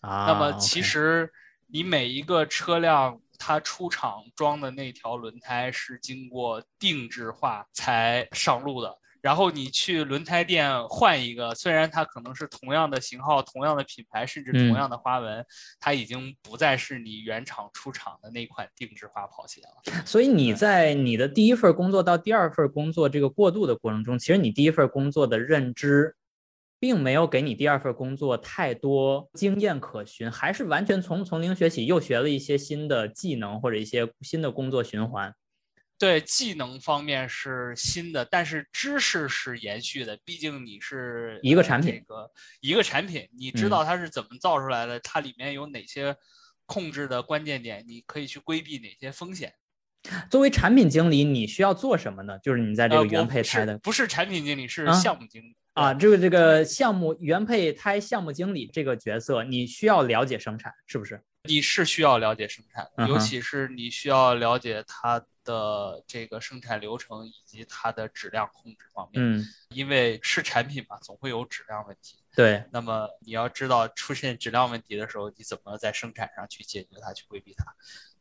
[0.00, 1.30] 啊，那么其实
[1.68, 8.94] 你每一个车辆它出厂装的那条轮胎是经过定制化才上路的。
[9.20, 15.44] 然后你去轮胎店换一个，虽然它可能是同样的型号、同样的品牌，甚至同样的花纹，
[15.80, 20.02] 它已经不再是你原厂出厂的那款定制化跑鞋了。
[20.06, 26.14] 所以你在你的第一份工作到第二份工作这个过渡的过程中，其实你第一份工作的认知，
[26.80, 35.34] 并没有给你第二份工作太多经验可循，还是完全从从零学起，又学了一些新的技能或者一些新的工作循环。
[35.98, 40.16] 对技能方面是新的，但是知识是延续的。
[40.24, 46.14] 毕竟你是一个产品，个一个产品，你知道它是怎么造出来的，它里面有哪些
[46.66, 49.52] 控制的关键点，你可以去规避哪些风险。
[50.30, 52.38] 作为产品经理，你需要做什么呢？
[52.40, 55.92] 就是你在这个原配胎的，不是产品经理，是项目经理啊。
[55.94, 61.22] 这个这个项目原配胎项目经理这个角色，你需要了解生产，是不是？
[61.44, 65.24] 你是需要了解生产，尤其是你需要了解它。
[65.48, 72.18] 的这个生产流程以及它的质量控制方面，嗯，因为是产品嘛，总会有质量问题。
[72.36, 77.64] 对，那么你要知道出现质量问题的时候，你怎么在生产上去解决它，去规避它。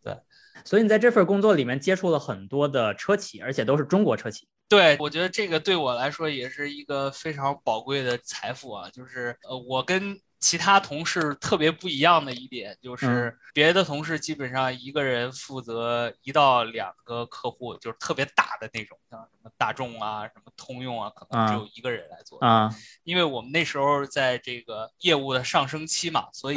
[0.04, 0.18] 对，
[0.64, 4.48] 所以你在这份工作里面接触了很多的车企，而且都是中国车企。
[4.70, 10.20] 对，我觉得这个对我来说也是一个非常宝贵的财富啊，就是呃，我跟。
[10.40, 22.70] 其他同事特别不一样的一点就是，别的同事基本上一个人负责一到两个客户，就是特别大的那种，像什么大众啊、什么通用啊，可能只有一个人来做啊。
[23.04, 26.56] 因为我们那时候在这个业务的上升期嘛，所以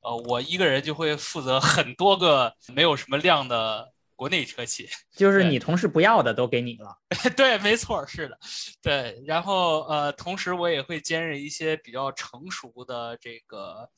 [0.00, 3.92] 呃，我一个人就会负责很多个没有什么量的。
[4.18, 6.92] 国内车企 就是你同事不要的都给你了，
[7.36, 8.36] 对，没错，是的，
[8.82, 9.22] 对。
[9.24, 13.88] 然后呃，同时我也会兼任一些比较成熟的这个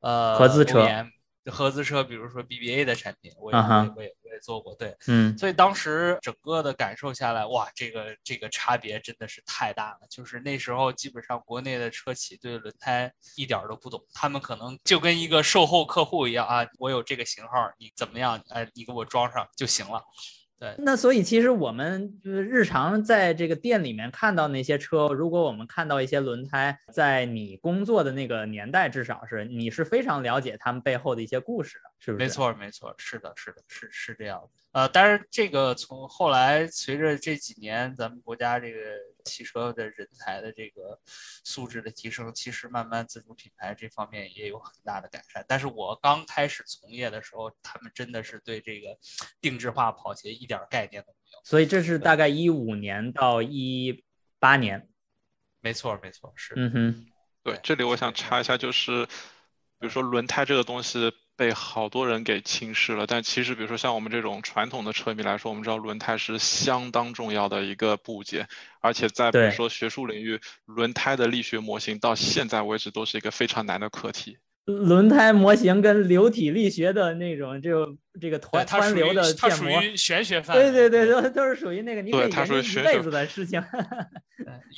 [0.00, 0.84] 呃合资车。
[1.50, 10.00] 合资车，比如说 BBA 的产品，我也我也我也做过，对，嗯，所以当时整个的感受下来，哇，这个这个差别真的是太大了。
[10.08, 18.42] 就是那时候基本上国内的车企对轮胎一点都不懂，他们可能就跟一个售后客户一样啊，我有这个型号，你怎么样？
[18.50, 20.02] 哎，你给我装上就行了。
[20.60, 32.24] 对，那所以其实我们就是日常在这个店里面看到那些车，如果我们看到一些轮胎，在你工作的那个年代，至少是你是非常了解他们背后的一些故事的，是不是？
[32.24, 34.50] 没错，没错，是的，是的，是是这样的。
[34.72, 38.78] 呃，但是这个从后来随着这几年咱们国家这个。
[39.26, 40.98] 汽车的人才的这个
[41.44, 45.44] 素质的提升，其实慢慢自主品牌这方面也有很大的改善。
[45.46, 48.98] 但是我刚开始从业的时候，他们真的是对这个
[49.38, 51.40] 定制化跑鞋一点概念都没有。
[51.44, 54.02] 所以这是大概一五年到一
[54.38, 54.88] 八年，
[55.60, 56.54] 没错没错是。
[56.56, 57.06] 嗯哼，
[57.42, 61.12] 对，这里我想插一下，就是比如说轮胎这个东西。
[61.40, 68.46] 被好多人给轻视了，但其实，比如说像我们这种传统的车迷来说，我们知道轮胎是相当重要的一个部件，
[68.82, 74.36] 而且在比如说学术领域，轮胎的力学模型到现在为止都是一个非常难的课题。
[74.66, 80.54] 轮胎模型跟流体力学的那种，就这个湍湍流的建模，玄学范。
[80.54, 83.64] 对对对，都都是属于那个你可以研究一辈子的事情，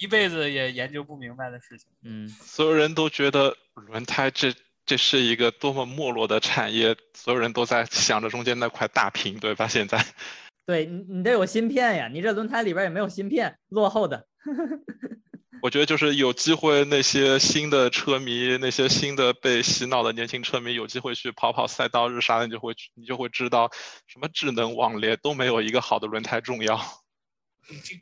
[0.00, 1.88] 一辈子也研究不明白的事情。
[2.04, 4.54] 嗯，所有人都觉得轮胎这。
[4.84, 9.68] 这是一个多么没落的产业，所有人都在想着中间那块大屏，对吧？
[9.68, 10.04] 现在，
[10.66, 14.26] 对你，你得有芯片呀，你这轮胎里边也没有芯片，落后的。
[15.62, 23.70] 我觉得就是有机会，那些新的车迷，那些新的被洗脑的年轻车迷，有机会去跑跑赛道日啥，你就会你就会知道，
[24.08, 26.80] 什么智能网联都没有一个好的轮胎重要。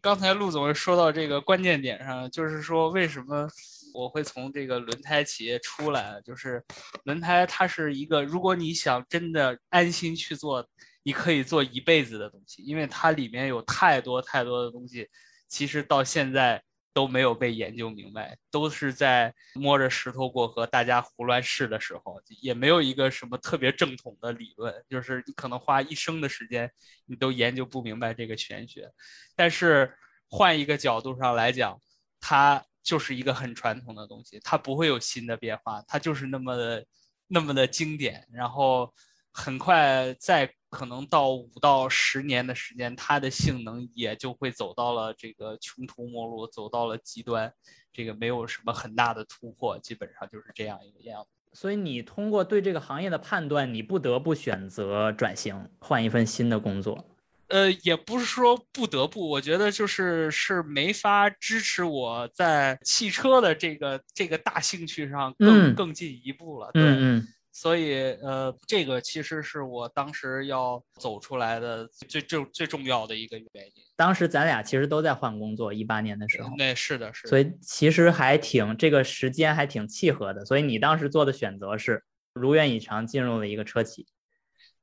[0.00, 3.46] 刚才陆总说到这个关键点上，就是说为什么
[3.94, 6.20] 我会从这个轮胎企业出来？
[6.24, 6.64] 就是
[7.04, 10.66] 轮胎它是一个，如果你想真的安心去做，
[11.02, 15.08] 你可以做一辈子的东西，因为它里面有太多太多的东西，
[15.48, 16.62] 其实到现在。
[16.92, 26.68] 都没有被研究明白，都是在摸着石头过河，大家胡乱试的时候，也没有一个什么特别正统的理论，就是你可能花一生的时间，
[27.06, 28.90] 你都研究不明白这个玄学。
[29.36, 29.96] 但是
[30.28, 31.80] 换一个角度上来讲，
[32.20, 36.86] 它就是一个很传统的东西，它不会有新的变化，它就是那么的
[37.26, 38.92] 那么的经典，然后
[39.32, 40.52] 很快在。
[40.70, 47.52] 可能到五到十年的时间，它的性能也就会走到了这个穷途末路，走到了极端，
[47.92, 51.28] 这个没有什么很大的突破，基本上就是这样一个样子。
[51.58, 57.04] 所以你通过对这个行业的判断，你不得不选择转型，换一份新的工作。
[57.50, 66.70] 呃，也不是说不得不，我觉得就是是没法支持我在汽车的这个这个大兴趣上更更进一步了。
[66.74, 67.28] 嗯嗯。
[67.52, 73.72] 所以，呃，这个其实是我当时要走出来的最最最重要的一个原因。
[73.96, 76.48] 当时咱俩其实都在换工作，一八年的时候。
[76.56, 77.28] 对是的，是的。
[77.28, 80.44] 所以其实还挺这个时间还挺契合的。
[80.44, 84.06] 所以你当时做的选择是如愿以偿进入了一个车企。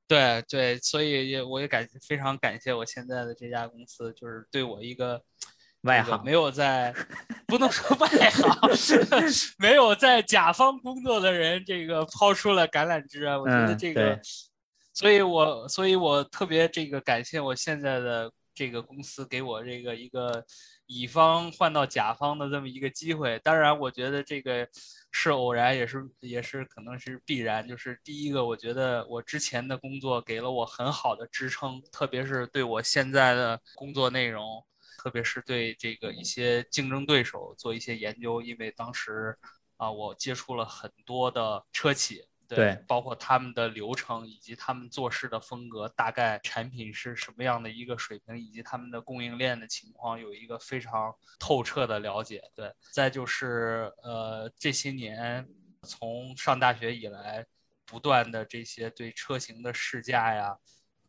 [0.08, 5.22] 对对，所以也我也感非常感谢我现在的这家公司，就是对我一个。
[5.82, 6.94] 外行没有在，
[7.48, 9.00] 不能说外行，
[9.60, 13.38] 没有在甲方工作的人，这个抛出了橄榄枝啊！
[13.40, 14.20] 我觉得这个，
[14.92, 20.44] 所以我所以我特别这个感谢我现在的这个公司给我这个一个
[20.88, 23.38] 乙方换到甲方的这么一个机会。
[23.40, 24.68] 当然，我觉得这个
[25.12, 27.68] 是偶然，也是也是可能是必然。
[27.68, 34.66] 就是第一个，我觉得我之前的工作给了我很好的支撑，特别是对我现在的工作内容。
[35.00, 39.38] 特别是对这个一些竞争对手做一些研究，因为当时
[39.78, 52.42] 啊，我接触了很多的车企，对，包括他们的流程以及他们做事的风格，大概产品是什么样的一个水平，以及他们的供应链的情况，有一个非常透彻的了解。
[52.56, 55.48] 对，再就是呃，这些年
[55.84, 57.46] 从上大学以来，
[57.86, 60.58] 不断的这些对车型的试驾呀，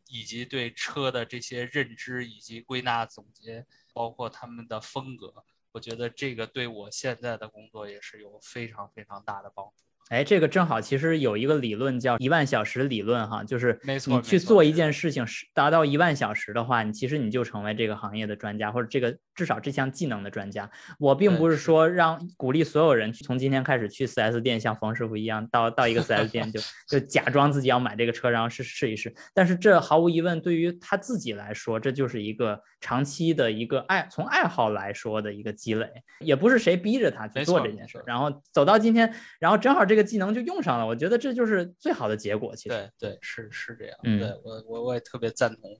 [0.07, 3.65] 以及对车的这些认知以及归纳总结。
[3.91, 9.88] 包括他们的风格，我觉得这个对我现在的工作也是有非常非常大的帮助。
[10.09, 20.67] 哎，这个正好，其实有一个理论叫一万小时理论，哈，就是你去做一件事情是达到一万小时的话，你其实你就成为这个行业的专家，或者这个至少这项技能的专家。
[20.97, 29.13] 我并不是说让鼓励所有人从今天开始去 4S 店像冯师傅一样，到到一个 4S 店就 就假装自己要买这个车，然后试试一试。
[29.35, 35.87] 但是这毫无疑问，对于他自己来说，这就是一个长期的一个爱，从爱好来说的一个积累，
[36.19, 39.98] 也不是谁逼着他去做这件事，然后走到今天，然后正好这个。
[40.03, 42.55] 技能就用上了，我觉得这就是最好的结果。
[42.55, 45.79] 其实对对是是这样，对我我我也特别赞同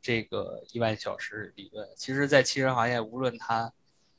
[0.00, 1.88] 这个一万小时理论。
[1.96, 3.72] 其实，在汽车行业，无论它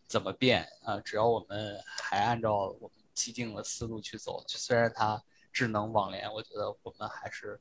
[0.08, 5.22] 怎么变啊，只要我们还按照我们既定的思路去走，虽然它
[5.52, 7.60] 智能网联，我觉得我们还是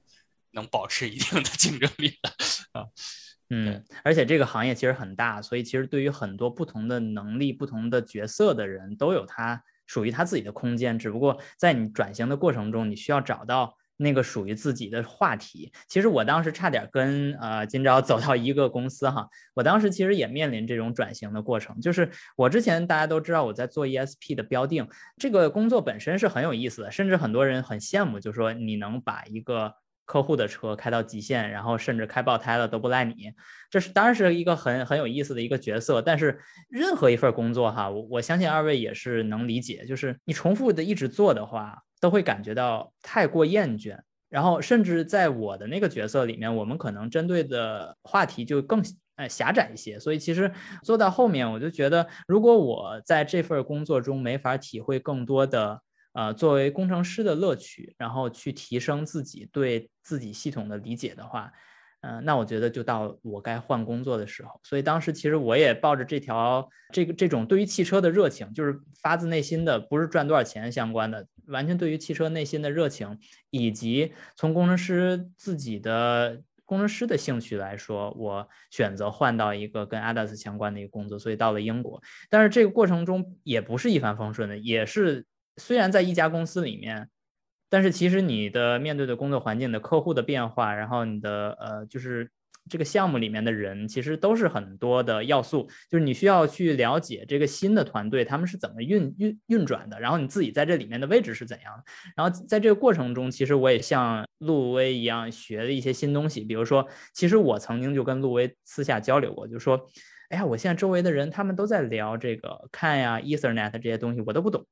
[0.51, 2.31] 能保持一定的竞争力的
[2.73, 2.87] 啊。
[3.49, 9.63] 嗯，而且这个行业其实很大，所以其实对于很多不同的能力、不同的角色的人都有他。
[9.91, 15.73] 属于他自己的空间，只不过在你转型的过程中，你需要找到那个属于自己的话题。
[15.89, 21.81] 其实我当时差点跟呃今朝走到一个公司哈，我当时其实也面临这种转型的过程。
[21.81, 29.75] 就是我之前大家都知道我在做 ESP 的标定，这个工作本身是很有意思的，甚至很多人很羡慕，就说你能把一个。
[30.11, 33.33] 客户的车开到极限，然后甚至开爆胎了都不赖你，
[33.71, 36.03] 这是当然是一个很很有意思的一个角色。
[36.03, 43.97] 但是任何一份工作哈，我我相信二位也是能理解，就是你重复的一直做的话，都会感觉到太过厌倦。
[44.29, 48.83] 然后甚至在我的那个角色里面，我们可能针对的话题就更
[49.15, 49.97] 呃狭窄一些。
[50.01, 50.51] 所以其实
[50.83, 55.81] 做到后面，我就觉得，如果我在这份工作中没法体会更多的。
[56.13, 61.53] 呃，作为工程师的乐趣，然后去提升自己对自己系统的理解的话，
[62.01, 64.61] 嗯，那我觉得就到我该换工作的时候。
[64.65, 73.19] 所以当时其实我也抱着这条这个这种对于汽车的热情，就是发自内心的，不是赚多少钱相关的，完全对于汽车内心的热情，
[73.51, 76.43] 以及从工程师自己的。
[76.67, 82.01] 工程师的兴趣来说，我选择换到一个跟 ADAS 相关的一个工作，所以到了英国。
[82.29, 85.27] 但是这个过程中也不是一帆风顺的，也是
[85.57, 87.09] 虽然在一家公司里面，
[87.69, 92.31] 但是其实你的面对的工作环境的客户的变化，然后你的呃就是。
[92.69, 101.83] 这个项目里面的人其实都是很多的要素，就是你需要去了解这个新的团队他们是怎么运运运转的，然后你自己在这里面的位置是怎样。
[102.15, 106.45] 然后在这个过程中，其实我也像陆威一样学了一些新东西。
[106.45, 109.81] 比如说，其实我曾经就跟陆威私下交流过，就说，
[110.29, 114.67] 哎呀，我现在周围的人他们都在聊这个看呀、Ethernet 这些东西，我都不懂。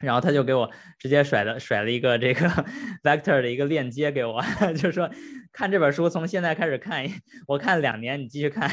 [0.00, 2.48] 然后他就给我直接甩了甩了一个这个
[3.04, 4.42] Vector 的一个链接给我，
[4.72, 5.10] 就是说
[5.52, 7.06] 看这本书从现在开始看，
[7.46, 8.70] 我看两年，你继续看。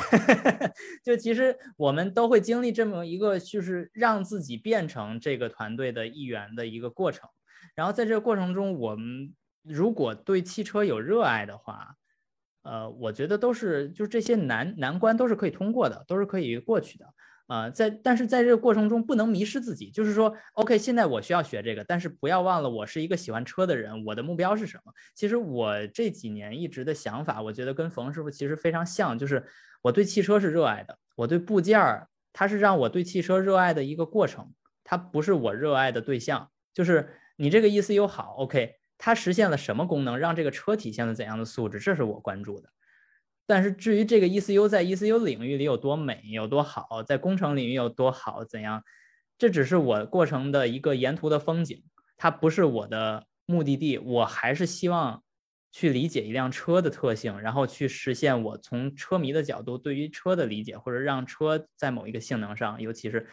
[1.03, 7.29] 就其实我们都会经历这么一个，就是让自己变成这个团队的一员的一个过程。
[7.75, 11.95] 然后在这个过程中，我们如果对汽车有热爱的话，
[12.63, 17.05] 呃，我觉得都是就是这些难难关都是可以通过的，都是可以过去的。
[17.47, 24.91] 啊，在但是在这个过程中不能迷失自己，就是说，OK，现在我需要学这个，但是不要忘了我是一个喜欢车的人，我的目标是什么？
[25.15, 29.43] 其实我这几年一直的想法，我觉得跟冯师傅其实非常像，就是
[29.81, 36.49] 我对汽车是热爱的，我对部件儿，它是让我对汽车热爱的一个过程，它不是我热爱的对象。
[36.73, 42.69] 就是你这个意思又好，OK，它实现了什么功能，让这个车体现了怎样的素质，这是我关注的。
[43.47, 48.83] 但是至于这个 ECU 在 ECU 领域里有多美、有多好，在工程领域有多好，怎样，
[49.37, 51.81] 这只是我过程的一个沿途的风景，
[52.17, 53.97] 它不是我的目的地。
[53.97, 55.23] 我还是希望
[55.71, 63.27] 去理解一辆车的特性，然后去实现我从车迷的角度对于车的理解，或者让车在某一个性能上，尤其是。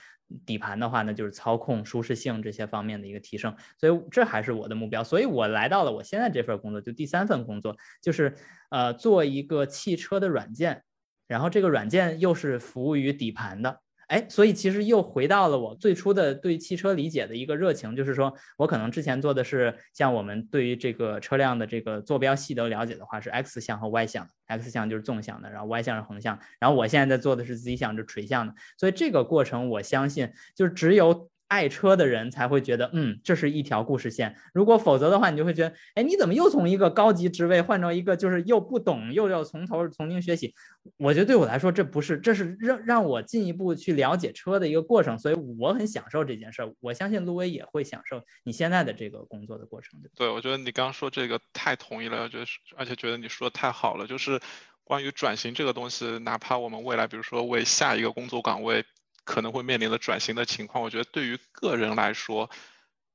[0.47, 5.05] 底盘的话呢，就是操控、舒适性这些方面的一个提升，所以这还是我的目标。
[5.05, 8.35] 所以我来到了我现在这份工作，就第三份工作，就是
[8.71, 10.83] 呃做一个汽车的软件，
[11.29, 13.81] 然后这个软件又是服务于底盘的。
[14.09, 28.55] 哎，所以其实又回到了我最初的对汽车理解的一个热情，就是说我可能之前做的是像我们对于这个车辆的这个坐标系的了解的话，是 X 向和 Y 向，X 向就是纵向的，然后 Y 向是横向，然后我现在在做的是 Z 向，就是垂向的。
[28.77, 31.31] 所以这个过程，我相信就是只有。
[31.55, 34.35] 爱车的人才会觉得，嗯，这是一条故事线。
[34.53, 40.53] 如果否则的话，你就会觉得，哎，你怎么又从一个高级职位换成一个就是又不懂又要从头重新学习？
[40.97, 45.17] 我觉得对我来说，这不是，这是让让我进一步去了解车的一个过程。
[45.17, 46.75] 所以我很享受这件事儿。
[46.81, 50.01] 我相信陆威也会享受你现在的这个工作的过程。
[50.17, 54.09] 对，我觉得你刚刚说这个太同意了，就是而且觉得你说的太好了。
[54.09, 54.41] 就是
[54.83, 58.85] 关于转型这个东西，哪怕我们未来比如说为下一个工作岗位。
[59.25, 62.51] 可能会面临的转型的情况，我觉得对于个人来说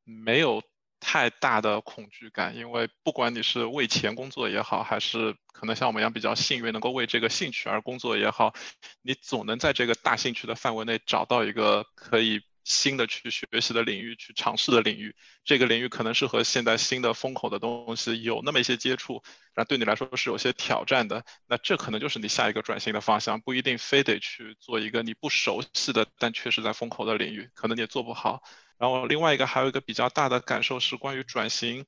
[0.03, 0.62] 没有
[0.99, 8.53] 太大的恐惧感，因为不管你是为钱工作也好，还是可能像我们一样比较幸运能够为这个兴趣而工作也好，
[9.01, 12.41] 你总能在这个大兴趣的范围内找到一个可以。
[12.70, 19.24] 新的去学习的领域，去尝试的领域，这个领域可能是和现在新的风口的东西有那么一些接触，
[19.55, 21.26] 那对你来说是有些挑战的。
[21.47, 28.43] 那这可能就是你下一个转型的方向，不一定非得去做一个你不熟悉的，但确实在风口的领域，可能你也做不好。
[28.78, 31.84] 然后另外一个还有一个比较大的感受是关于转型，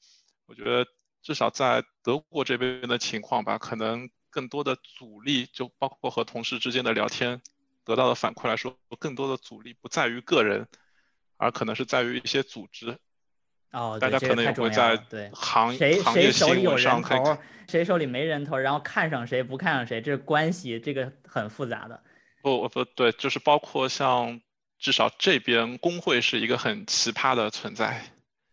[0.48, 0.84] 我觉得
[1.22, 7.40] 至少在德国这边的情况吧，可能更多的阻力就包括和同事之间的聊天。
[7.84, 10.68] 得到的反馈来说，更多的阻力不在于个人，
[11.38, 12.98] 而可能是在于一些组织。
[13.72, 14.98] 哦，大家可能也会在
[15.34, 22.04] 行行业新闻上看，谁手里没人头，然后看上谁不看上谁，这关系这个很复杂的。
[22.42, 24.42] 不不对，就是包括像
[24.78, 28.04] 至少这边工会是一个很奇葩的存在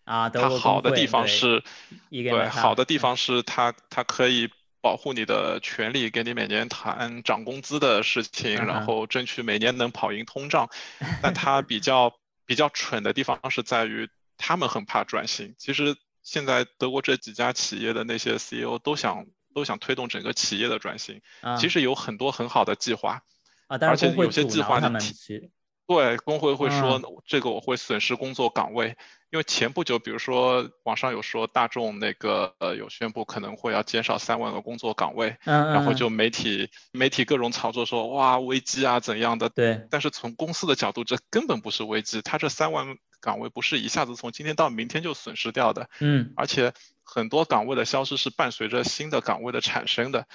[0.04, 0.30] 啊。
[0.30, 1.62] 它好的地方是，
[2.10, 4.48] 对好的地方是它它可以。
[4.80, 10.70] 保护你的权利，给你每年谈涨工资的事情，然后争取每年能跑赢通胀。
[11.22, 12.12] 但他比较
[12.46, 15.54] 比较蠢的地方是在于，他们很怕转型。
[15.58, 21.20] 其实现在德国这几家企业的那些 CEO 都想都想推动整个企业的转型。
[21.58, 23.22] 其实有很多很好的计划，
[23.66, 25.50] 而且有些计划你提。
[25.86, 28.98] 对，工会会说这个我会损失工作岗位，
[29.30, 46.72] 因为前不久，比如说网上有说大众那个呃有宣布可能会要减少三万个工作岗位，嗯然后就媒体媒体各种炒作说哇危机啊怎样的，对，但是从公司的角度，这根本不是危机，它这三万岗位不是一下子从今天到明天就损失掉的，嗯，而且
[47.02, 50.26] 很多岗位的消失是伴随着新的岗位的产生的。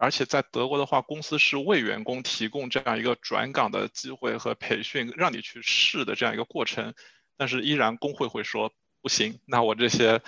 [0.00, 6.94] 而且在德国的话，公司是为员工提供这样一个转岗的机会和培训，让你去试的这样一个过程。
[7.42, 8.70] 但是依然工会会说
[9.02, 10.20] 不行，那我这些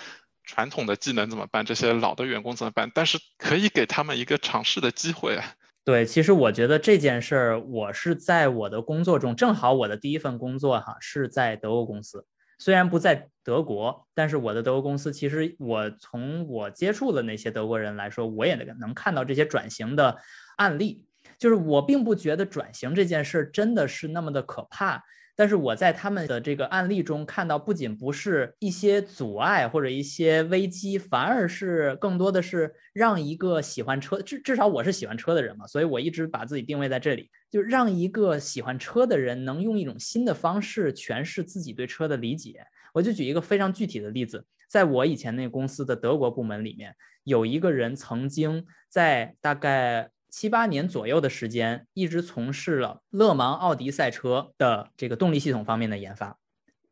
[0.43, 1.63] 传统的技能怎么办？
[1.63, 2.91] 这些老的员工怎么办？
[2.93, 5.53] 但是可以给他们一个尝试的机会啊。
[5.85, 12.25] 对，其实我觉得这件事儿，我是在我的工作中，正好我的第一份工作哈是在德国公司，
[12.59, 20.17] 虽然不在德国，但是我的德国公司，其实我从我接触的那些德国人来说，我也能看到这些转型的
[20.57, 21.05] 案例，
[21.39, 25.01] 就是我并不觉得转型这件事儿真的是那么的可怕。
[25.35, 42.65] 但是我在他们的这个案例中看到，不仅不是一些阻碍或者一些危机，反而是更多的是让一个喜欢车，至至少我是喜欢车的人嘛，所以我一直把自己定位在这里，就让一个喜欢车的人能用一种新的方式诠释自己对车的理解。
[42.93, 50.11] 我就举一个非常具体的例子，在我以前那公司的德国部门里面，有一个人曾经在大概。
[50.35, 56.37] 七八年左右的时间，一直从事了勒芒奥迪赛车的这个动力系统方面的研发，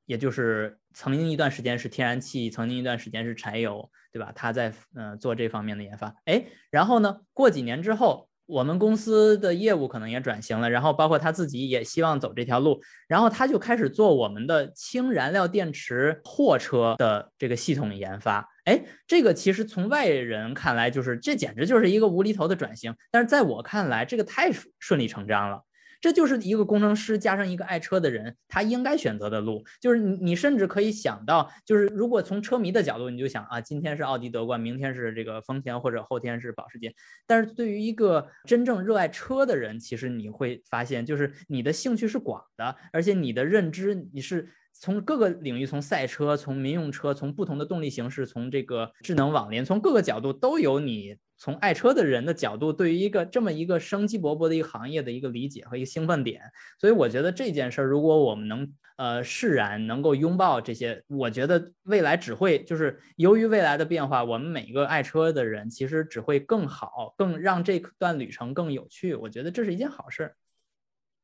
[0.05, 4.31] 也就是曾经一段时间是天然气，曾经一段时间是柴油，对吧？
[4.33, 6.15] 他在嗯做这方面的研发。
[6.23, 8.29] 哎，然后呢，过几年之后。
[8.45, 18.45] 我们公司的业务可能也转型了，然后包括他自己也希望走这条路，然后他就开始做我们的氢燃料电池货车的这个系统研发。
[18.65, 25.63] 哎，这个其实从外人看来，就是这简直就是一个无厘头的转型，但是在我看来，这个太顺理成章了。
[26.01, 29.63] 这就是一个工程师加上一个爱车的人，他应该选择的路。
[29.79, 36.93] 就是你，你甚至可以想到，就是如果从车迷的角度，你就想啊，今天是奥迪夺冠，明天是这个丰田，或者后天是保时捷。
[37.25, 51.17] 但是对于一个真正热爱车的人，其实你会发现，就是你的兴趣是广的，而且你的认知，你是从各个领域，从赛车，从民用车，从不同的动力形式，从这个智能网联，从各个角度都有你。
[51.35, 56.41] 从爱车的人的角度，对于一个这么一个生机勃勃的一个行业的一个理解和一个兴奋点，
[56.79, 69.13] 所以我觉得这件事儿，如果我们能呃释然，能够拥抱这些，我觉得未来只会就是由于未来的变化，我们每一个爱车的人其实只会更好，更让这段旅程更有趣。
[69.13, 70.33] 我觉得这是一件好事。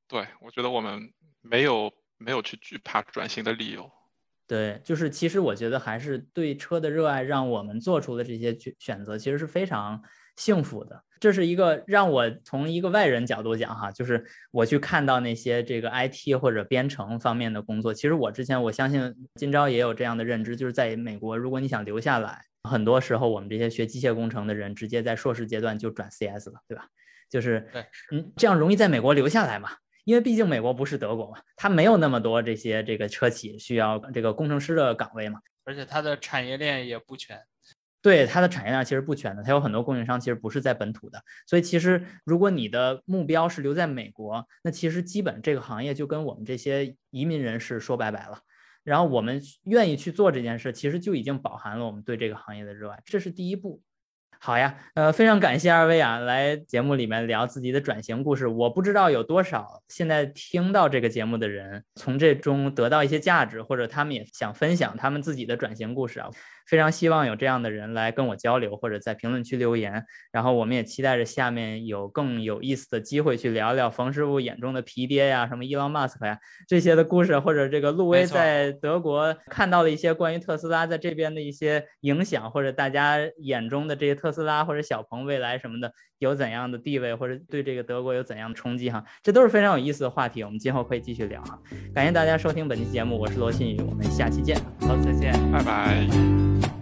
[0.10, 1.90] 对，我觉得我们没有
[2.20, 3.92] 没有去惧怕转型的理由。
[4.46, 10.02] 对，就是其实我觉得还是对车的热爱，让我们做出的这些选选择，其实是非常
[10.38, 11.04] 幸福的。
[11.20, 17.94] 这是一个让我从一个外人角度讲哈，就是我去看到那些这个 IT 或者编程方面的工作。
[17.94, 26.88] 其实我之前我相信今朝也有这样的认知，就是在美国，如果你想留下来，很多时候我们这些学机械工程的人，直接在硕士阶段就转 CS 了，对吧？
[27.30, 27.70] 就是
[28.12, 29.70] 嗯，这样容易在美国留下来嘛。
[30.06, 37.40] 因为毕竟美国不是德国嘛，它没有那么多这些这个车企需要这个工程师的岗位嘛，而且它的产业链也不全。
[38.02, 41.22] 对，它的产业链其实不全的，它有很多供应商其实不是在本土的。
[41.46, 48.40] 所以其实如果你的目标是留在美国，那其实基本这个行业就跟我们这些移民人士说拜拜了。
[48.86, 53.82] 然后我们愿意去做这件事，其实就已经饱含了我们对这个行业的热爱，这是第一步。
[54.42, 58.48] 好呀，呃，非常感谢二位啊，来节目里面聊自己的转型故事。
[58.48, 66.30] 我不知道有多少现在听到这个节目的人，从这中得到一些价值，或者他们也想分享他们自己的转型故事啊。
[66.70, 70.06] 非常希望有这样的人来跟我交流，或者在评论区留言。
[70.32, 91.60] 然后我们也期待着下面有更有意思的机会去聊聊冯师傅眼中的皮爹呀，什么伊隆马斯克呀这些的故事，或者这个路威在德国看到了一些关于特斯拉在这边的一些影响，或者大家眼中的这些特斯拉或者小鹏未来什么的有怎样的地位，或者对这个德国有怎样的冲击哈，这都是非常有意思的话题，我们今后可以继续聊哈。
[91.94, 94.56] 感谢大家收听本期节目，我是罗新宇，我们下期见。
[94.82, 96.79] 好，再见，拜拜。